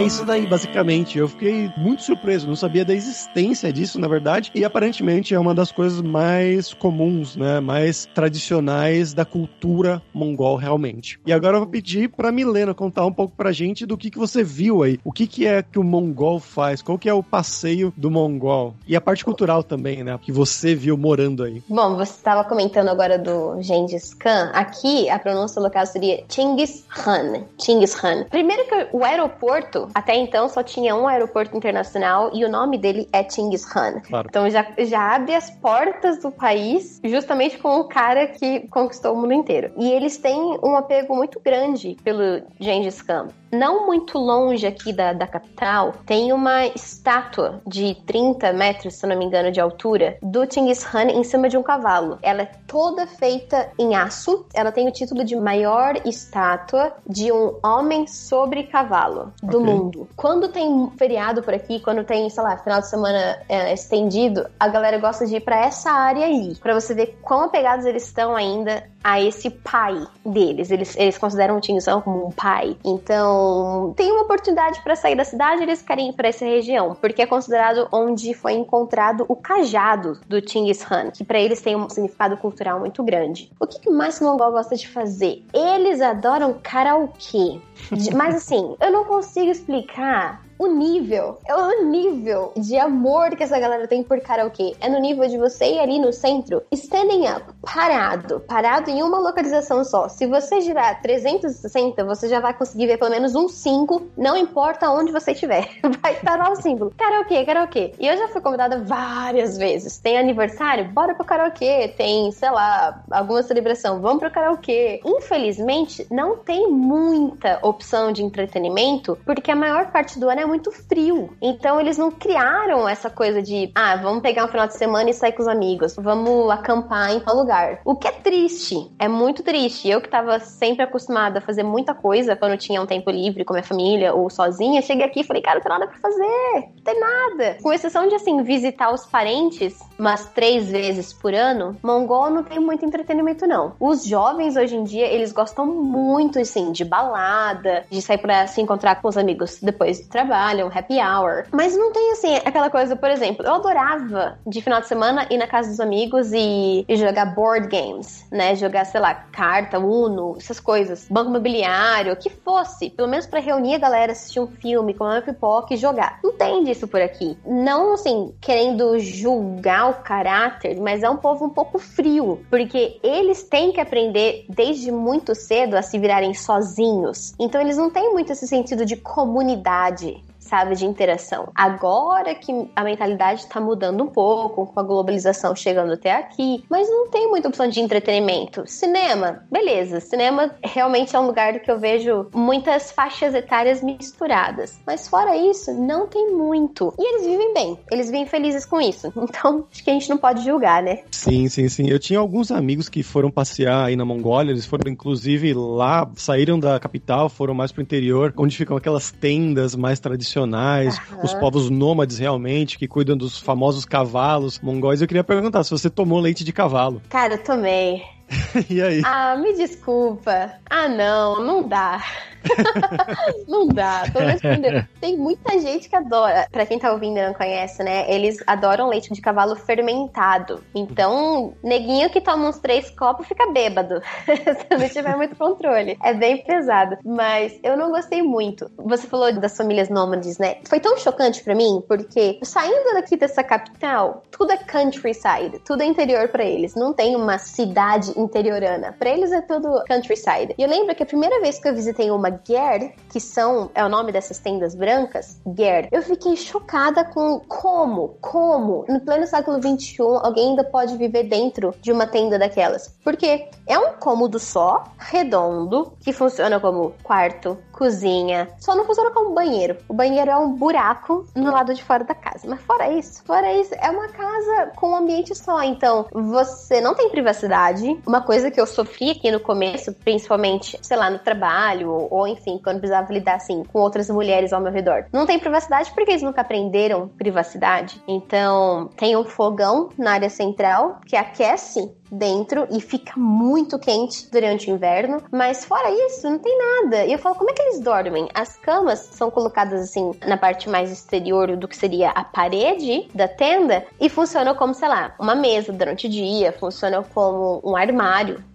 [0.03, 1.17] É isso daí, basicamente.
[1.17, 5.55] Eu fiquei muito surpreso, não sabia da existência disso, na verdade, e aparentemente é uma
[5.55, 11.19] das coisas mais comuns, né, mais tradicionais da cultura mongol, realmente.
[11.25, 14.17] E agora eu vou pedir pra Milena contar um pouco pra gente do que, que
[14.17, 14.99] você viu aí.
[15.05, 16.81] O que, que é que o mongol faz?
[16.81, 18.75] Qual que é o passeio do mongol?
[18.85, 21.63] E a parte cultural também, né, que você viu morando aí.
[21.69, 24.51] Bom, você estava comentando agora do Gengis Khan.
[24.53, 27.45] Aqui, a pronúncia local seria Chinggis Khan.
[27.57, 28.25] Chinggis Khan.
[28.29, 33.07] Primeiro que o aeroporto até então só tinha um aeroporto internacional e o nome dele
[33.11, 34.01] é Chinggis Khan.
[34.01, 34.27] Claro.
[34.29, 39.17] Então já, já abre as portas do país justamente com o cara que conquistou o
[39.17, 39.71] mundo inteiro.
[39.77, 45.13] E eles têm um apego muito grande pelo Gengis Khan não muito longe aqui da,
[45.13, 50.45] da capital, tem uma estátua de 30 metros, se não me engano, de altura, do
[50.51, 52.17] Genghis Khan em cima de um cavalo.
[52.21, 54.45] Ela é toda feita em aço.
[54.53, 59.73] Ela tem o título de maior estátua de um homem sobre cavalo do okay.
[59.73, 59.82] mundo.
[60.15, 64.67] Quando tem feriado por aqui, quando tem, sei lá, final de semana é, estendido, a
[64.67, 68.35] galera gosta de ir para essa área aí, para você ver quão apegados eles estão
[68.35, 70.71] ainda a esse pai deles.
[70.71, 72.77] Eles, eles consideram o Khan como um pai.
[72.85, 77.21] Então, tem uma oportunidade para sair da cidade, eles querem ir para essa região, porque
[77.21, 81.89] é considerado onde foi encontrado o cajado do Genghis Khan, que para eles tem um
[81.89, 83.51] significado cultural muito grande.
[83.59, 85.43] O que, que o mongol gosta de fazer?
[85.53, 87.59] Eles adoram karaokê.
[88.15, 93.43] Mas assim, eu não consigo explicar 你看 o nível, é o nível de amor que
[93.43, 94.75] essa galera tem por karaokê.
[94.79, 99.19] É no nível de você ir ali no centro, standing up, parado, parado em uma
[99.19, 100.07] localização só.
[100.07, 104.89] Se você girar 360, você já vai conseguir ver pelo menos um 5, não importa
[104.89, 105.69] onde você estiver.
[106.01, 106.91] Vai estar lá o símbolo.
[106.97, 107.93] Karaokê, karaokê.
[107.99, 109.99] E eu já fui convidada várias vezes.
[109.99, 110.85] Tem aniversário?
[110.85, 111.87] Bora pro karaokê.
[111.95, 114.01] Tem, sei lá, alguma celebração?
[114.01, 115.01] Vamos pro karaokê.
[115.05, 120.71] Infelizmente, não tem muita opção de entretenimento, porque a maior parte do ano é muito
[120.71, 121.35] frio.
[121.41, 125.13] Então eles não criaram essa coisa de, ah, vamos pegar um final de semana e
[125.13, 127.79] sair com os amigos, vamos acampar em tal lugar.
[127.85, 129.89] O que é triste, é muito triste.
[129.89, 133.53] Eu que tava sempre acostumada a fazer muita coisa quando tinha um tempo livre com
[133.53, 136.83] minha família ou sozinha, cheguei aqui e falei, cara, não tem nada pra fazer, não
[136.83, 137.57] tem nada.
[137.61, 142.59] Com exceção de, assim, visitar os parentes umas três vezes por ano, Mongol não tem
[142.59, 143.73] muito entretenimento, não.
[143.79, 148.61] Os jovens hoje em dia, eles gostam muito, assim, de balada, de sair pra se
[148.61, 151.45] encontrar com os amigos depois do trabalho trabalham, happy hour.
[151.51, 155.37] Mas não tem assim aquela coisa, por exemplo, eu adorava de final de semana ir
[155.37, 158.55] na casa dos amigos e, e jogar board games, né?
[158.55, 163.39] Jogar, sei lá, carta, Uno, essas coisas, banco imobiliário, o que fosse, pelo menos para
[163.39, 166.19] reunir a galera, assistir um filme, comer uma pipoca e jogar.
[166.23, 167.37] Não tem disso por aqui.
[167.45, 173.43] Não assim, querendo julgar o caráter, mas é um povo um pouco frio, porque eles
[173.43, 177.33] têm que aprender desde muito cedo a se virarem sozinhos.
[177.39, 180.22] Então eles não têm muito esse sentido de comunidade
[180.53, 181.51] sabe, de interação.
[181.55, 186.87] Agora que a mentalidade está mudando um pouco, com a globalização chegando até aqui, mas
[186.87, 188.63] não tem muita opção de entretenimento.
[188.67, 189.99] Cinema, beleza.
[189.99, 194.79] Cinema realmente é um lugar que eu vejo muitas faixas etárias misturadas.
[194.85, 196.93] Mas fora isso, não tem muito.
[196.99, 199.11] E eles vivem bem, eles vivem felizes com isso.
[199.33, 200.99] Então, acho que a gente não pode julgar, né?
[201.09, 201.87] Sim, sim, sim.
[201.87, 206.59] Eu tinha alguns amigos que foram passear aí na Mongólia, eles foram inclusive lá, saíram
[206.59, 211.69] da capital, foram mais pro interior, onde ficam aquelas tendas mais tradicionais tradicionais, os povos
[211.69, 215.01] nômades realmente, que cuidam dos famosos cavalos mongóis.
[215.01, 217.01] Eu queria perguntar se você tomou leite de cavalo.
[217.09, 218.01] Cara, eu tomei.
[218.69, 219.01] e aí?
[219.05, 220.53] Ah, me desculpa.
[220.69, 222.01] Ah, não, não dá.
[223.47, 224.85] não dá, tô respondendo.
[224.99, 226.47] Tem muita gente que adora.
[226.51, 228.11] Pra quem tá ouvindo e não conhece, né?
[228.11, 230.63] Eles adoram leite de cavalo fermentado.
[230.75, 234.01] Então, neguinho que toma uns três copos fica bêbado.
[234.25, 235.97] Se não tiver muito controle.
[236.03, 236.97] É bem pesado.
[237.03, 238.69] Mas eu não gostei muito.
[238.77, 240.57] Você falou das famílias nômades, né?
[240.65, 245.85] Foi tão chocante para mim, porque saindo daqui dessa capital, tudo é countryside, tudo é
[245.85, 246.75] interior para eles.
[246.75, 248.95] Não tem uma cidade interiorana.
[248.97, 250.55] Para eles é tudo countryside.
[250.57, 253.83] E eu lembro que a primeira vez que eu visitei uma Ger, que são, é
[253.83, 259.59] o nome dessas tendas brancas, Ger, eu fiquei chocada com como, como, no pleno século
[259.61, 262.95] XXI, alguém ainda pode viver dentro de uma tenda daquelas.
[263.03, 269.33] Porque é um cômodo só, redondo, que funciona como quarto, cozinha, só não funciona como
[269.33, 269.77] banheiro.
[269.87, 272.47] O banheiro é um buraco no lado de fora da casa.
[272.47, 275.61] Mas fora isso, fora isso, é uma casa com um ambiente só.
[275.63, 278.01] Então, você não tem privacidade.
[278.05, 282.59] Uma coisa que eu sofri aqui no começo, principalmente, sei lá, no trabalho, ou enfim,
[282.61, 285.05] quando precisava lidar assim com outras mulheres ao meu redor.
[285.11, 288.01] Não tem privacidade porque eles nunca aprenderam privacidade.
[288.07, 294.69] Então, tem um fogão na área central que aquece dentro e fica muito quente durante
[294.69, 295.21] o inverno.
[295.31, 297.05] Mas fora isso, não tem nada.
[297.05, 298.29] E eu falo, como é que eles dormem?
[298.33, 303.27] As camas são colocadas assim na parte mais exterior do que seria a parede da
[303.27, 307.75] tenda e funcionam como, sei lá, uma mesa durante o dia, funcionam como um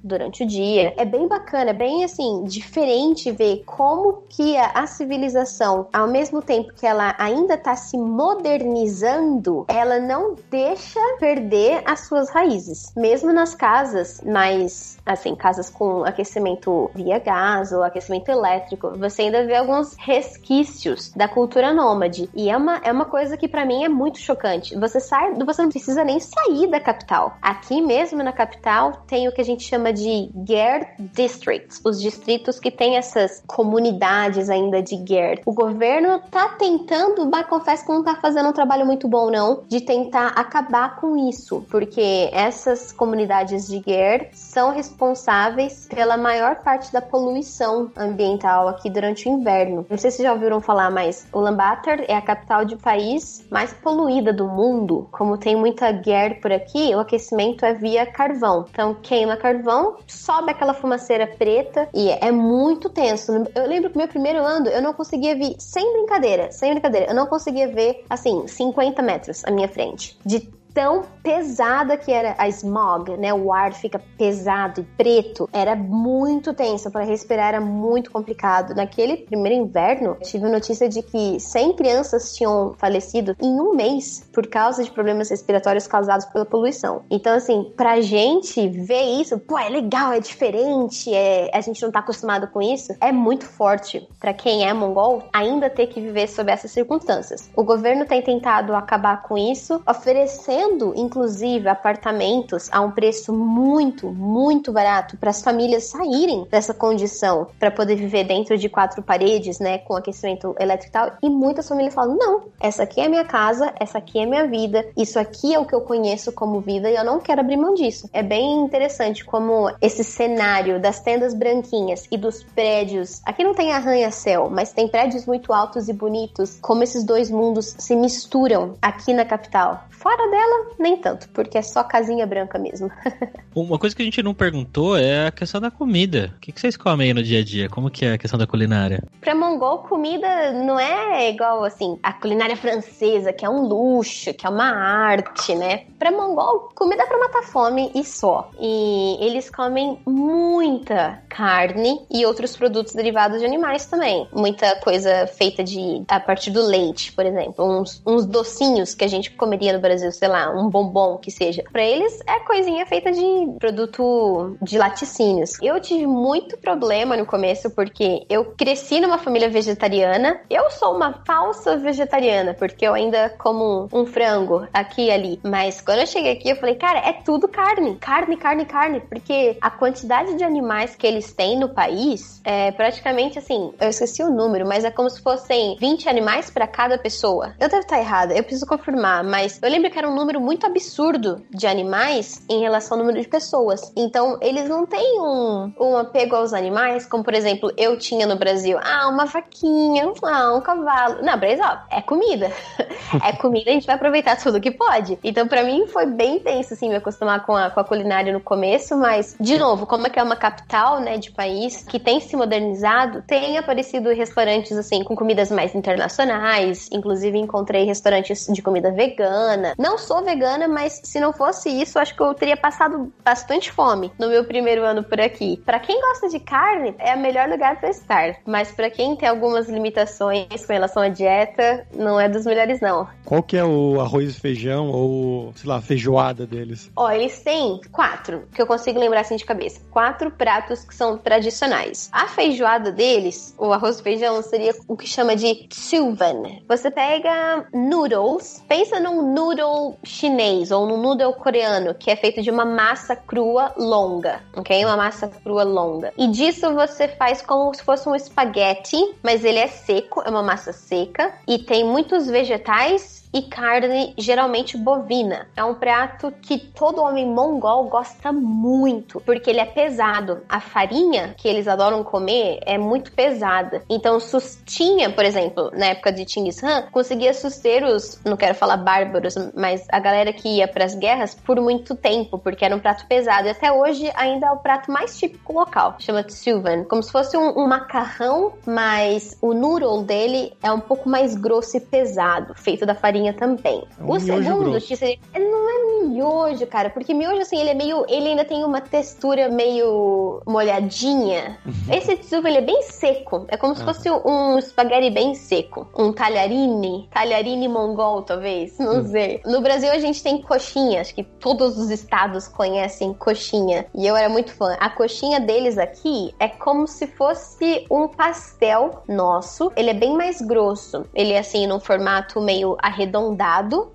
[0.03, 0.95] durante o dia.
[0.97, 6.43] É bem bacana, é bem assim, diferente ver como que a, a civilização, ao mesmo
[6.43, 13.33] tempo que ela ainda está se modernizando, ela não deixa perder as suas raízes, mesmo
[13.33, 19.57] nas casas mais, assim, casas com aquecimento via gás ou aquecimento elétrico, você ainda vê
[19.57, 22.29] alguns resquícios da cultura nômade.
[22.35, 24.77] E é uma, é uma coisa que para mim é muito chocante.
[24.77, 27.37] Você sai, você não precisa nem sair da capital.
[27.43, 32.59] Aqui mesmo na capital tem o que a gente chama de Ger Districts, os distritos
[32.59, 35.41] que têm essas comunidades ainda de Ger.
[35.45, 39.63] O governo tá tentando, mas confesso que não tá fazendo um trabalho muito bom não,
[39.69, 46.93] de tentar acabar com isso, porque essas comunidades de Ger são responsáveis pela maior parte
[46.93, 49.87] da poluição ambiental aqui durante o inverno.
[49.89, 54.33] Não sei se já ouviram falar, mas Ulaanbaatar é a capital de país mais poluída
[54.33, 55.09] do mundo.
[55.11, 58.67] Como tem muita Ger por aqui, o aquecimento é via carvão.
[58.71, 63.33] Então queima carvão, sobe aquela fumaceira preta e é muito tenso.
[63.53, 67.15] Eu lembro que meu primeiro ano eu não conseguia ver, sem brincadeira, sem brincadeira, eu
[67.15, 70.17] não conseguia ver assim 50 metros à minha frente.
[70.25, 73.33] De tão pesada que era a smog, né?
[73.35, 75.49] O ar fica pesado e preto.
[75.53, 78.75] Era muito tenso para respirar, era muito complicado.
[78.75, 84.47] Naquele primeiro inverno, tive notícia de que 100 crianças tinham falecido em um mês por
[84.47, 87.03] causa de problemas respiratórios causados pela poluição.
[87.11, 91.91] Então, assim, pra gente ver isso, pô, é legal, é diferente, é, a gente não
[91.91, 96.29] tá acostumado com isso, é muito forte para quem é mongol ainda ter que viver
[96.29, 97.51] sob essas circunstâncias.
[97.57, 104.09] O governo tem tentado acabar com isso, oferecendo vendendo, inclusive, apartamentos a um preço muito,
[104.09, 109.61] muito barato para as famílias saírem dessa condição para poder viver dentro de quatro paredes,
[109.61, 111.13] né, com aquecimento elétrico e tal.
[111.23, 114.85] E muitas famílias falam: não, essa aqui é minha casa, essa aqui é minha vida,
[114.97, 117.75] isso aqui é o que eu conheço como vida e eu não quero abrir mão
[117.75, 118.09] disso.
[118.13, 123.21] É bem interessante como esse cenário das tendas branquinhas e dos prédios.
[123.25, 127.77] Aqui não tem arranha-céu, mas tem prédios muito altos e bonitos, como esses dois mundos
[127.79, 129.85] se misturam aqui na capital.
[129.99, 130.48] Fora dela,
[130.79, 132.91] Nem tanto, porque é só casinha branca mesmo.
[133.55, 136.35] Uma coisa que a gente não perguntou é a questão da comida.
[136.37, 137.69] O que vocês comem aí no dia a dia?
[137.69, 139.03] Como que é a questão da culinária?
[139.21, 144.47] Pra mongol, comida não é igual, assim, a culinária francesa, que é um luxo, que
[144.47, 145.87] é uma arte, né?
[145.99, 148.51] Pra mongol, comida é pra matar fome e só.
[148.61, 154.29] E eles comem muita carne e outros produtos derivados de animais também.
[154.33, 157.65] Muita coisa feita de a partir do leite, por exemplo.
[157.65, 161.65] Uns, uns docinhos que a gente comeria no Brasil, sei lá, um bombom que seja.
[161.73, 165.53] Pra eles é coisinha feita de produto de laticínios.
[165.63, 170.41] Eu tive muito problema no começo porque eu cresci numa família vegetariana.
[170.49, 175.41] Eu sou uma falsa vegetariana, porque eu ainda como um frango aqui e ali.
[175.43, 177.97] Mas quando eu cheguei aqui, eu falei, cara, é tudo carne.
[177.97, 179.01] Carne, carne, carne.
[179.01, 184.23] Porque a quantidade de animais que eles têm no país é praticamente assim, eu esqueci
[184.23, 187.55] o número, mas é como se fossem 20 animais para cada pessoa.
[187.59, 190.67] Eu devo estar errada, eu preciso confirmar, mas eu lembro que era um número muito
[190.67, 193.93] absurdo de animais em relação ao número de pessoas.
[193.97, 198.37] Então, eles não têm um, um apego aos animais, como por exemplo, eu tinha no
[198.37, 201.23] Brasil, ah, uma vaquinha, ah, um cavalo.
[201.23, 202.51] Não, Brasil, ó, é comida.
[203.25, 205.19] é comida, a gente vai aproveitar tudo que pode.
[205.23, 208.41] Então, para mim, foi bem intenso, assim, me acostumar com a, com a culinária no
[208.41, 212.21] começo, mas, de novo, como é que é uma capital, né, de país que tem
[212.21, 218.91] se modernizado, tem aparecido restaurantes, assim, com comidas mais internacionais, inclusive encontrei restaurantes de comida
[218.91, 219.75] vegana.
[219.79, 224.13] Não sou vegana, mas se não fosse isso, acho que eu teria passado bastante fome
[224.19, 225.61] no meu primeiro ano por aqui.
[225.65, 229.29] Para quem gosta de carne, é o melhor lugar para estar, mas para quem tem
[229.29, 233.09] algumas limitações com relação à dieta, não é dos melhores não.
[233.25, 236.91] Qual que é o arroz e feijão ou, sei lá, feijoada deles?
[236.97, 239.81] Ó, eles têm quatro, que eu consigo lembrar assim de cabeça.
[239.91, 242.09] Quatro pratos que são tradicionais.
[242.13, 246.43] A feijoada deles, o arroz e feijão, seria o que chama de tsuvan.
[246.69, 252.51] Você pega noodles, pensa num noodle chinês ou num noodle coreano, que é feito de
[252.51, 254.85] uma massa crua longa, ok?
[254.85, 256.13] Uma massa crua longa.
[256.17, 260.43] E disso você faz como se fosse um espaguete, mas ele é seco, é uma
[260.43, 265.49] massa seca e tem muitos vegetais e carne geralmente bovina.
[265.57, 270.43] É um prato que todo homem mongol gosta muito, porque ele é pesado.
[270.49, 273.83] A farinha que eles adoram comer é muito pesada.
[273.89, 278.77] Então, sustinha, por exemplo, na época de Genghis Khan, conseguia suster os, não quero falar
[278.79, 282.81] bárbaros, mas a galera que ia para as guerras por muito tempo, porque era um
[282.81, 283.47] prato pesado.
[283.47, 285.97] E até hoje ainda é o prato mais típico local.
[285.99, 291.09] Chama tsuvan, como se fosse um, um macarrão, mas o noodle dele é um pouco
[291.09, 293.85] mais grosso e pesado, feito da farinha farinha também.
[293.99, 298.05] É um o segundo, seria, não é miojo, cara, porque miojo, assim, ele é meio,
[298.09, 301.59] ele ainda tem uma textura meio molhadinha.
[301.91, 306.13] Esse tsuva, ele é bem seco, é como se fosse um spaghetti bem seco, um
[306.13, 309.41] talharine, talharine mongol, talvez, não sei.
[309.45, 314.17] No Brasil, a gente tem coxinha, acho que todos os estados conhecem coxinha, e eu
[314.17, 314.77] era muito fã.
[314.79, 320.41] A coxinha deles aqui é como se fosse um pastel nosso, ele é bem mais
[320.41, 323.08] grosso, ele é assim, num formato meio arredondado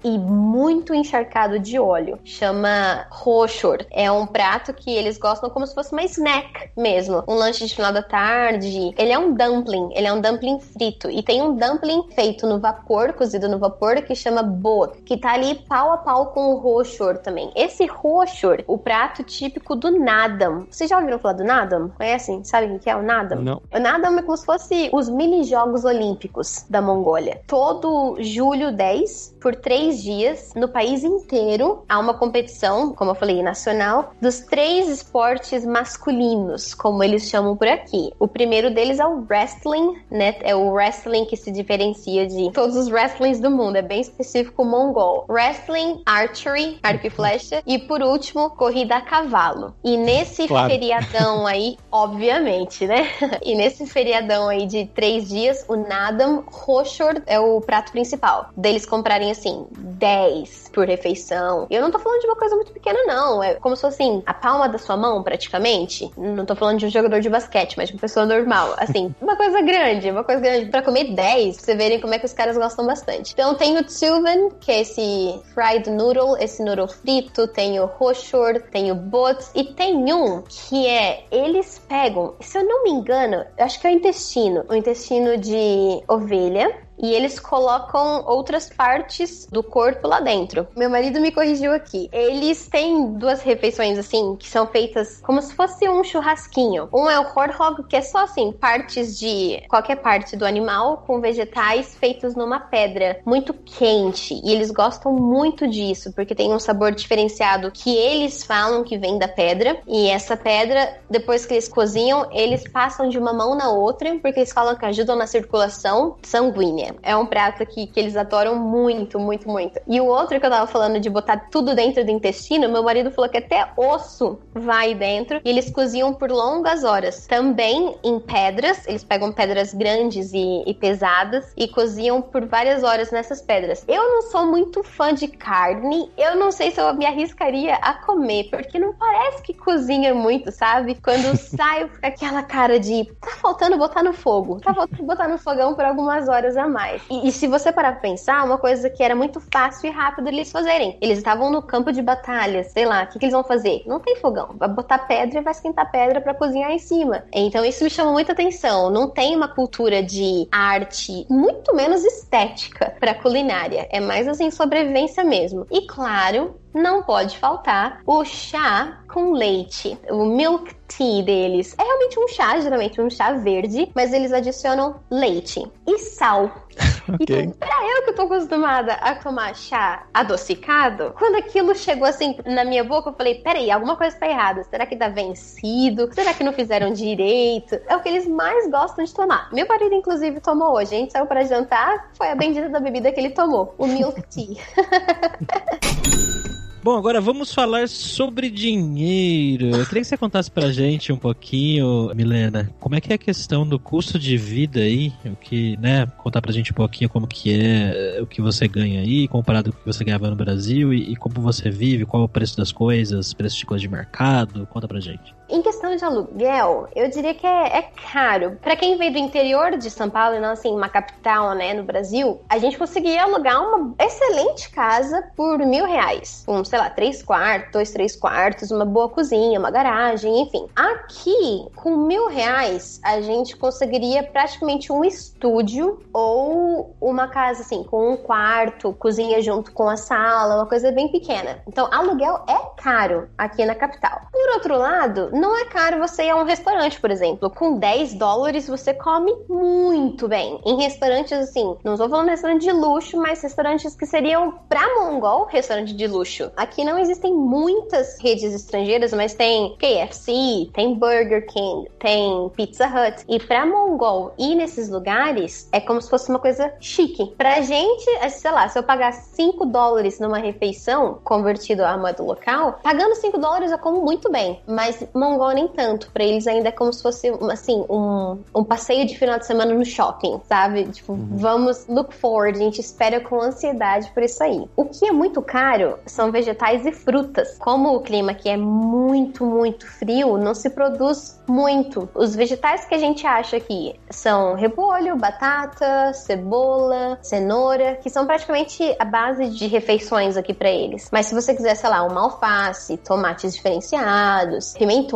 [0.03, 2.19] e muito encharcado de óleo.
[2.23, 3.85] Chama roshor.
[3.91, 7.23] É um prato que eles gostam como se fosse uma snack mesmo.
[7.27, 8.93] Um lanche de final da tarde.
[8.97, 9.89] Ele é um dumpling.
[9.93, 11.09] Ele é um dumpling frito.
[11.09, 15.33] E tem um dumpling feito no vapor, cozido no vapor, que chama bo, que tá
[15.33, 17.51] ali pau a pau com o roshor também.
[17.55, 20.65] Esse roshor, o prato típico do Nadam.
[20.69, 21.89] Vocês já ouviram falar do Nadam?
[21.89, 22.43] Conhecem?
[22.43, 23.41] Sabem o que é o Nadam?
[23.41, 23.61] Não.
[23.73, 27.41] O Nadam é como se fosse os mini jogos olímpicos da Mongólia.
[27.47, 29.02] Todo julho 10,
[29.41, 34.87] por três dias, no país inteiro, há uma competição, como eu falei, nacional, dos três
[34.89, 38.11] esportes masculinos, como eles chamam por aqui.
[38.19, 40.35] O primeiro deles é o wrestling, né?
[40.41, 44.63] É o wrestling que se diferencia de todos os wrestlings do mundo, é bem específico
[44.63, 45.25] mongol.
[45.29, 49.73] Wrestling, archery, arco e flecha, e por último, corrida a cavalo.
[49.83, 50.69] E nesse Claro.
[50.69, 53.07] feriadão aí, obviamente, né?
[53.43, 58.49] E nesse feriadão aí de três dias, o Nadam Roshor é o prato principal.
[58.55, 61.65] Deles comprarem assim, 10 por refeição.
[61.67, 63.41] E eu não tô falando de uma coisa muito pequena, não.
[63.41, 66.11] É como se fosse assim, a palma da sua mão, praticamente.
[66.15, 68.75] Não tô falando de um jogador de basquete, mas de uma pessoa normal.
[68.77, 70.69] Assim, uma coisa grande, uma coisa grande.
[70.69, 73.33] Pra comer 10, pra você verem como é que os caras gostam bastante.
[73.33, 77.47] Então tem o tsuvan, que é esse fried noodle, esse noodle frito.
[77.47, 79.49] Tem o roshor, tem o bots.
[79.55, 83.89] E tem um que é, eles pegam, se eu não me engano, acho que é
[83.89, 84.63] o intestino.
[84.69, 90.67] O intestino de ovelha e eles colocam outras partes do corpo lá dentro.
[90.75, 92.09] Meu marido me corrigiu aqui.
[92.11, 96.89] Eles têm duas refeições assim que são feitas como se fosse um churrasquinho.
[96.93, 101.19] Um é o horhog, que é só assim, partes de qualquer parte do animal com
[101.19, 104.39] vegetais feitos numa pedra muito quente.
[104.43, 109.17] E eles gostam muito disso, porque tem um sabor diferenciado que eles falam que vem
[109.17, 109.81] da pedra.
[109.87, 114.39] E essa pedra, depois que eles cozinham, eles passam de uma mão na outra, porque
[114.39, 116.82] eles falam que ajudam na circulação sanguínea.
[117.01, 119.79] É um prato que, que eles adoram muito, muito, muito.
[119.87, 123.11] E o outro que eu tava falando de botar tudo dentro do intestino, meu marido
[123.11, 127.27] falou que até osso vai dentro e eles cozinham por longas horas.
[127.27, 133.11] Também em pedras, eles pegam pedras grandes e, e pesadas e cozinham por várias horas
[133.11, 133.83] nessas pedras.
[133.87, 137.93] Eu não sou muito fã de carne, eu não sei se eu me arriscaria a
[137.93, 140.95] comer, porque não parece que cozinha muito, sabe?
[140.95, 145.37] Quando saio, fica aquela cara de tá faltando botar no fogo, tá faltando botar no
[145.37, 147.01] fogão por algumas horas a mais.
[147.09, 150.27] E, e se você parar pra pensar, uma coisa que era muito fácil e rápido
[150.27, 150.97] eles fazerem.
[150.99, 153.83] Eles estavam no campo de batalha, sei lá, o que, que eles vão fazer?
[153.85, 154.55] Não tem fogão.
[154.57, 157.23] Vai botar pedra e vai esquentar pedra para cozinhar em cima.
[157.31, 158.89] Então isso me chama muita atenção.
[158.89, 163.87] Não tem uma cultura de arte, muito menos estética, para culinária.
[163.91, 165.67] É mais assim sobrevivência mesmo.
[165.71, 171.75] E claro, não pode faltar o chá com leite, o milk tea deles.
[171.79, 176.51] É realmente um chá, geralmente um chá verde, mas eles adicionam leite e sal.
[177.03, 177.41] Okay.
[177.41, 182.63] Então, pra eu que tô acostumada a tomar chá adocicado, quando aquilo chegou assim na
[182.63, 184.63] minha boca, eu falei: peraí, alguma coisa tá errada.
[184.63, 186.09] Será que tá vencido?
[186.13, 187.77] Será que não fizeram direito?
[187.87, 189.51] É o que eles mais gostam de tomar.
[189.51, 190.95] Meu marido, inclusive, tomou hoje.
[190.95, 194.21] A gente saiu para jantar, foi a bendita da bebida que ele tomou, o milk
[194.29, 194.55] tea.
[196.83, 199.67] Bom, agora vamos falar sobre dinheiro.
[199.67, 203.17] Eu queria que você contasse pra gente um pouquinho, Milena, como é que é a
[203.17, 207.25] questão do custo de vida aí, o que, né, contar pra gente um pouquinho como
[207.25, 210.93] que é o que você ganha aí, comparado com o que você ganhava no Brasil
[210.93, 213.87] e, e como você vive, qual é o preço das coisas, preço de coisas de
[213.87, 215.33] mercado, conta pra gente.
[215.49, 217.81] Em questão de aluguel, eu diria que é, é
[218.11, 218.57] caro.
[218.61, 221.83] Para quem veio do interior de São Paulo e não assim uma capital, né, no
[221.83, 227.21] Brasil, a gente conseguia alugar uma excelente casa por mil reais, com sei lá três
[227.21, 230.67] quartos, dois três quartos, uma boa cozinha, uma garagem, enfim.
[230.75, 238.11] Aqui, com mil reais, a gente conseguiria praticamente um estúdio ou uma casa assim com
[238.11, 241.61] um quarto, cozinha junto com a sala, uma coisa bem pequena.
[241.67, 244.21] Então, aluguel é caro aqui na capital.
[244.31, 247.49] Por outro lado não é caro você ir a um restaurante, por exemplo.
[247.49, 250.57] Com 10 dólares você come muito bem.
[250.65, 255.43] Em restaurantes assim, não estou falando restaurante de luxo, mas restaurantes que seriam pra mongol
[255.43, 256.49] restaurante de luxo.
[256.55, 263.25] Aqui não existem muitas redes estrangeiras, mas tem KFC, tem Burger King, tem Pizza Hut.
[263.27, 267.33] E pra mongol ir nesses lugares é como se fosse uma coisa chique.
[267.37, 272.23] Pra gente, é, sei lá, se eu pagar 5 dólares numa refeição, convertido à moeda
[272.23, 274.61] local, pagando 5 dólares eu como muito bem.
[274.65, 276.11] Mas mongol nem tanto.
[276.11, 279.73] Pra eles ainda é como se fosse, assim, um, um passeio de final de semana
[279.73, 280.85] no shopping, sabe?
[280.85, 281.29] Tipo, uhum.
[281.33, 284.67] vamos look forward, a gente espera com ansiedade por isso aí.
[284.75, 287.57] O que é muito caro são vegetais e frutas.
[287.57, 292.09] Como o clima aqui é muito, muito frio, não se produz muito.
[292.13, 298.95] Os vegetais que a gente acha aqui são repolho, batata, cebola, cenoura, que são praticamente
[298.99, 301.09] a base de refeições aqui para eles.
[301.11, 305.12] Mas se você quiser, sei lá, uma alface, tomates diferenciados, pimentões,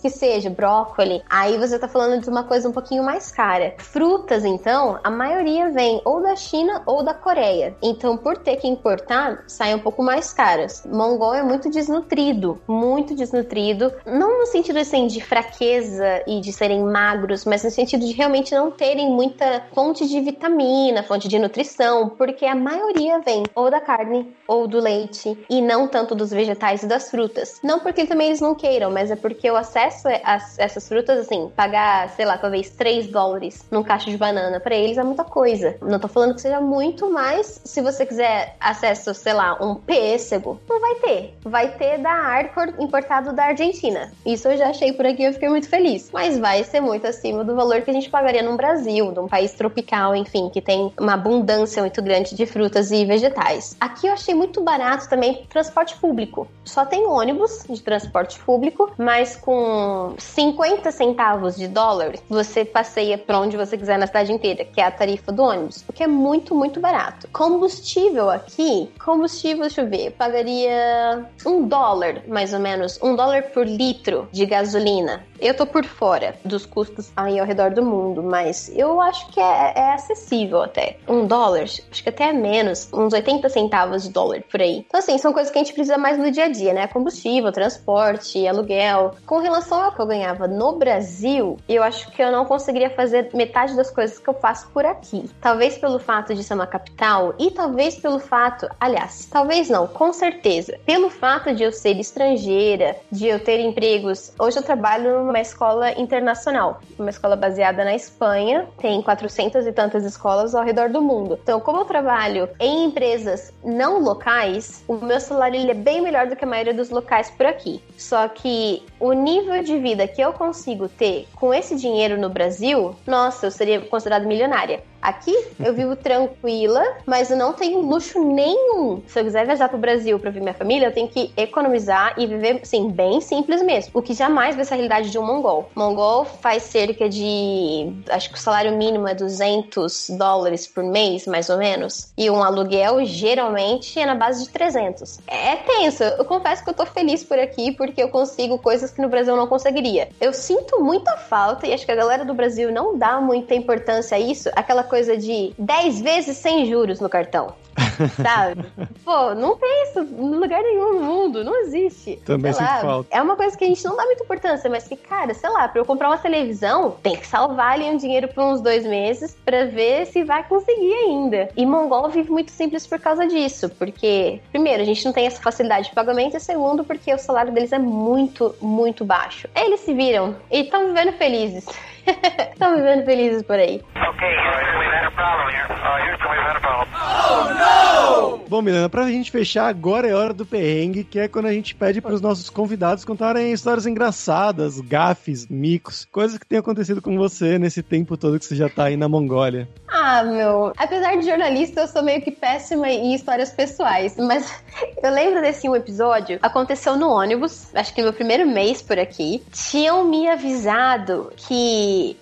[0.00, 3.74] que seja brócoli, aí você tá falando de uma coisa um pouquinho mais cara.
[3.78, 7.74] Frutas, então, a maioria vem ou da China ou da Coreia.
[7.82, 10.84] Então, por ter que importar, sai um pouco mais caras.
[10.84, 16.84] Mongol é muito desnutrido, muito desnutrido, não no sentido assim de fraqueza e de serem
[16.84, 22.10] magros, mas no sentido de realmente não terem muita fonte de vitamina, fonte de nutrição,
[22.10, 26.82] porque a maioria vem ou da carne ou do leite e não tanto dos vegetais
[26.82, 27.58] e das frutas.
[27.62, 31.50] Não porque também eles não queiram, mas é porque o acesso a essas frutas, assim,
[31.54, 35.76] pagar, sei lá, talvez 3 dólares num caixa de banana para eles é muita coisa.
[35.80, 40.60] Não tô falando que seja muito, mas se você quiser acesso, sei lá, um pêssego,
[40.68, 41.34] não vai ter.
[41.42, 44.12] Vai ter da Arcor importado da Argentina.
[44.24, 46.10] Isso eu já achei por aqui, eu fiquei muito feliz.
[46.12, 49.52] Mas vai ser muito acima do valor que a gente pagaria num Brasil, num país
[49.52, 53.76] tropical, enfim, que tem uma abundância muito grande de frutas e vegetais.
[53.80, 56.48] Aqui eu achei muito barato também transporte público.
[56.64, 63.18] Só tem ônibus de transporte público, mas mas com 50 centavos de dólar, você passeia
[63.18, 66.02] pra onde você quiser na cidade inteira, que é a tarifa do ônibus, o que
[66.02, 67.28] é muito, muito barato.
[67.30, 73.66] Combustível aqui, combustível, deixa eu ver, pagaria um dólar, mais ou menos, um dólar por
[73.66, 75.22] litro de gasolina.
[75.38, 79.40] Eu tô por fora dos custos aí ao redor do mundo, mas eu acho que
[79.40, 80.98] é, é acessível até.
[81.08, 84.84] Um dólar, acho que até menos, uns 80 centavos de dólar por aí.
[84.86, 86.86] Então, assim, são coisas que a gente precisa mais no dia a dia, né?
[86.86, 89.09] Combustível, transporte, aluguel.
[89.26, 93.30] Com relação ao que eu ganhava no Brasil, eu acho que eu não conseguiria fazer
[93.34, 95.30] metade das coisas que eu faço por aqui.
[95.40, 100.12] Talvez pelo fato de ser uma capital e talvez pelo fato, aliás, talvez não, com
[100.12, 104.32] certeza, pelo fato de eu ser estrangeira, de eu ter empregos.
[104.38, 110.04] Hoje eu trabalho numa escola internacional, uma escola baseada na Espanha, tem 400 e tantas
[110.04, 111.38] escolas ao redor do mundo.
[111.42, 116.36] Então, como eu trabalho em empresas não locais, o meu salário é bem melhor do
[116.36, 117.82] que a maioria dos locais por aqui.
[117.96, 122.94] Só que o nível de vida que eu consigo ter com esse dinheiro no Brasil,
[123.06, 124.82] nossa, eu seria considerada milionária.
[125.00, 129.02] Aqui eu vivo tranquila, mas eu não tenho luxo nenhum.
[129.06, 132.26] Se eu quiser viajar pro Brasil para ver minha família, eu tenho que economizar e
[132.26, 133.92] viver, assim, bem simples mesmo.
[133.94, 135.70] O que jamais vai ser a realidade de um mongol.
[135.74, 137.92] Mongol faz cerca de.
[138.10, 142.12] Acho que o salário mínimo é 200 dólares por mês, mais ou menos.
[142.16, 145.18] E um aluguel geralmente é na base de 300.
[145.26, 146.02] É tenso.
[146.02, 149.34] Eu confesso que eu tô feliz por aqui porque eu consigo coisas que no Brasil
[149.34, 150.08] eu não conseguiria.
[150.20, 154.16] Eu sinto muita falta e acho que a galera do Brasil não dá muita importância
[154.16, 154.50] a isso.
[154.54, 157.54] Aquela coisa de 10 vezes sem juros no cartão.
[158.22, 158.64] Sabe?
[159.04, 162.16] Pô, não tem isso em lugar nenhum no mundo, não existe.
[162.24, 163.16] Também sei sinto falta.
[163.16, 165.68] É uma coisa que a gente não dá muita importância, mas que, cara, sei lá,
[165.68, 169.36] pra eu comprar uma televisão, tem que salvar ali um dinheiro por uns dois meses
[169.44, 171.48] pra ver se vai conseguir ainda.
[171.56, 175.40] E Mongol vive muito simples por causa disso, porque, primeiro, a gente não tem essa
[175.40, 179.48] facilidade de pagamento, e segundo, porque o salário deles é muito, muito baixo.
[179.54, 181.66] Eles se viram e estão vivendo felizes.
[182.52, 183.80] Estão vivendo felizes por aí.
[183.96, 185.66] Okay, Houston, we've had a problem here.
[185.70, 188.40] Uh, Houston, we've had a problem.
[188.48, 191.72] Bom, Milena, pra gente fechar, agora é hora do perrengue, que é quando a gente
[191.72, 197.58] pede pros nossos convidados contarem histórias engraçadas, gafes, micos, coisas que tenham acontecido com você
[197.60, 199.68] nesse tempo todo que você já tá aí na Mongólia.
[199.86, 200.72] Ah, meu.
[200.76, 204.16] Apesar de jornalista, eu sou meio que péssima em histórias pessoais.
[204.16, 204.52] Mas
[205.02, 206.38] eu lembro desse um episódio.
[206.42, 209.42] Aconteceu no ônibus, acho que no meu primeiro mês por aqui.
[209.52, 211.54] Tinham me avisado que,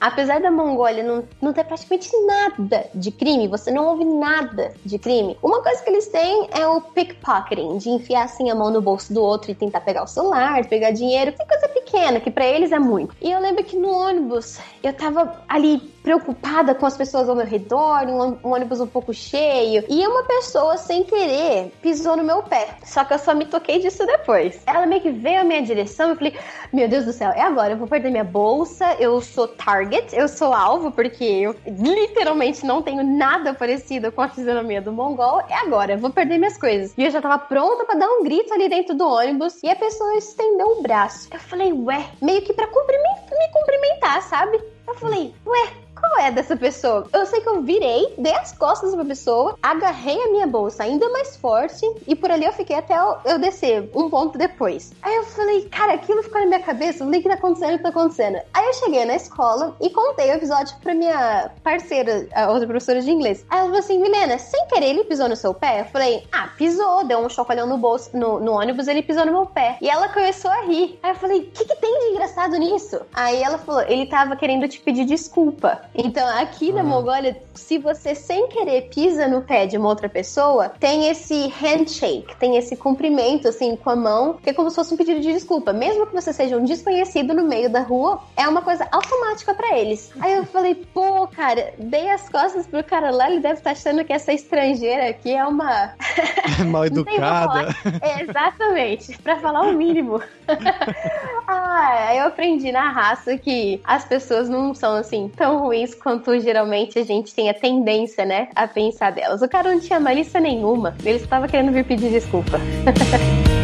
[0.01, 4.99] apesar da Mongólia não, não ter praticamente nada de crime, você não ouve nada de
[4.99, 5.37] crime.
[5.43, 9.13] Uma coisa que eles têm é o pickpocketing, de enfiar assim a mão no bolso
[9.13, 11.33] do outro e tentar pegar o celular, pegar dinheiro.
[11.33, 13.15] Que coisa pequena, que pra eles é muito.
[13.21, 17.47] E eu lembro que no ônibus eu tava ali preocupada com as pessoas ao meu
[17.47, 22.69] redor, um, ônibus um pouco cheio, e uma pessoa sem querer pisou no meu pé.
[22.85, 24.63] Só que eu só me toquei disso depois.
[24.67, 26.35] Ela meio que veio à minha direção e eu falei:
[26.73, 30.29] Meu Deus do céu, é agora, eu vou perder minha bolsa, eu sou target, eu
[30.29, 35.41] sou alvo, porque eu literalmente não tenho nada parecido com a fisionomia do mongol.
[35.49, 36.95] É agora, eu vou perder minhas coisas.
[36.97, 39.77] E eu já tava pronta pra dar um grito ali dentro do ônibus, e a
[39.77, 41.29] pessoa estendeu o braço.
[41.33, 44.78] Eu falei: Ué, meio que pra cumprimentar, me cumprimentar, sabe?
[44.89, 47.07] Eu falei: Ué, qual é dessa pessoa?
[47.13, 51.09] Eu sei que eu virei, dei as costas pra pessoa, agarrei a minha bolsa ainda
[51.11, 54.93] mais forte e por ali eu fiquei até eu, descer, um ponto depois.
[55.03, 57.83] Aí eu falei, cara, aquilo ficou na minha cabeça, o que tá acontecendo, o que
[57.83, 58.39] tá acontecendo?
[58.53, 63.01] Aí eu cheguei na escola e contei o episódio pra minha parceira, a outra professora
[63.01, 63.45] de inglês.
[63.51, 65.81] Aí ela falou assim, Milena, sem querer ele pisou no seu pé?
[65.81, 69.33] Eu falei, ah, pisou, deu um chacoalhão no bolso, no, no ônibus, ele pisou no
[69.33, 69.79] meu pé.
[69.81, 70.99] E ela começou a rir.
[71.03, 73.01] Aí eu falei, o que, que tem de engraçado nisso?
[73.13, 75.83] Aí ela falou, ele tava querendo te pedir desculpa.
[75.95, 80.69] Então, aqui na Mongólia, se você sem querer pisa no pé de uma outra pessoa,
[80.81, 84.95] tem esse handshake, tem esse cumprimento assim com a mão, que é como se fosse
[84.95, 85.73] um pedido de desculpa.
[85.73, 89.77] Mesmo que você seja um desconhecido no meio da rua, é uma coisa automática pra
[89.77, 90.13] eles.
[90.21, 94.05] Aí eu falei, pô, cara, dei as costas pro cara lá, ele deve estar achando
[94.05, 95.95] que essa estrangeira aqui é uma.
[96.67, 97.75] Mal educada.
[98.01, 100.21] É, exatamente, pra falar o mínimo.
[101.47, 106.99] ah, eu aprendi na raça que as pessoas não são assim tão ruins quanto geralmente
[106.99, 109.43] a gente tem a tendência, né, a pensar delas.
[109.43, 112.59] O cara não tinha malícia nenhuma, ele estava querendo vir pedir desculpa.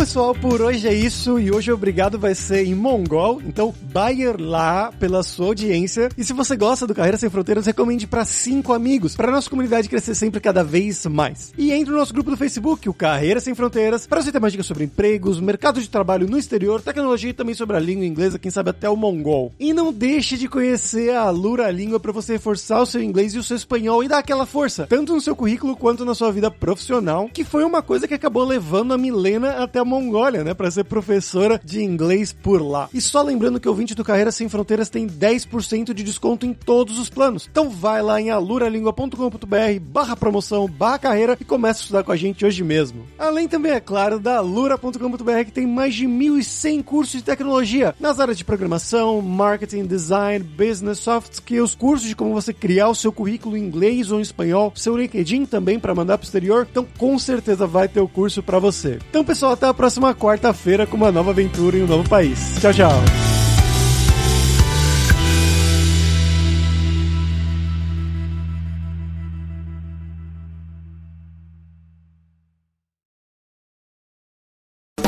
[0.09, 1.38] pessoal, por hoje é isso.
[1.38, 3.42] E hoje o obrigado vai ser em mongol.
[3.44, 6.09] Então, Bayer lá pela sua audiência.
[6.16, 9.86] E se você gosta do Carreira Sem Fronteiras, recomende para cinco amigos, para nossa comunidade
[9.86, 11.52] crescer sempre cada vez mais.
[11.59, 14.52] E entre no nosso grupo do Facebook, o Carreira Sem Fronteiras, para você ter mais
[14.52, 18.38] dicas sobre empregos, mercado de trabalho no exterior, tecnologia e também sobre a língua inglesa,
[18.38, 19.52] quem sabe até o mongol.
[19.61, 23.38] E não deixe de conhecer a Lura Língua para você reforçar o seu inglês e
[23.38, 26.50] o seu espanhol e dar aquela força, tanto no seu currículo quanto na sua vida
[26.50, 30.70] profissional, que foi uma coisa que acabou levando a Milena até a Mongólia, né, para
[30.70, 32.88] ser professora de inglês por lá.
[32.94, 36.53] E só lembrando que o 20 do Carreira Sem Fronteiras tem 10% de desconto em
[36.53, 37.49] todos os planos.
[37.51, 42.16] Então vai lá em aluralingua.com.br barra promoção, barra carreira e começa a estudar com a
[42.16, 43.07] gente hoje mesmo.
[43.18, 48.20] Além também, é claro, da alura.com.br que tem mais de 1.100 cursos de tecnologia nas
[48.20, 53.12] áreas de programação, marketing, design, business, soft skills, cursos de como você criar o seu
[53.12, 56.66] currículo em inglês ou em espanhol, seu LinkedIn também para mandar pro exterior.
[56.70, 58.99] Então com certeza vai ter o curso para você.
[59.11, 62.57] Então pessoal, até a próxima quarta-feira com uma nova aventura em um novo país.
[62.61, 62.93] Tchau, tchau.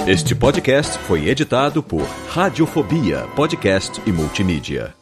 [0.07, 5.00] Este podcast foi editado por Radiofobia, podcast e multimídia.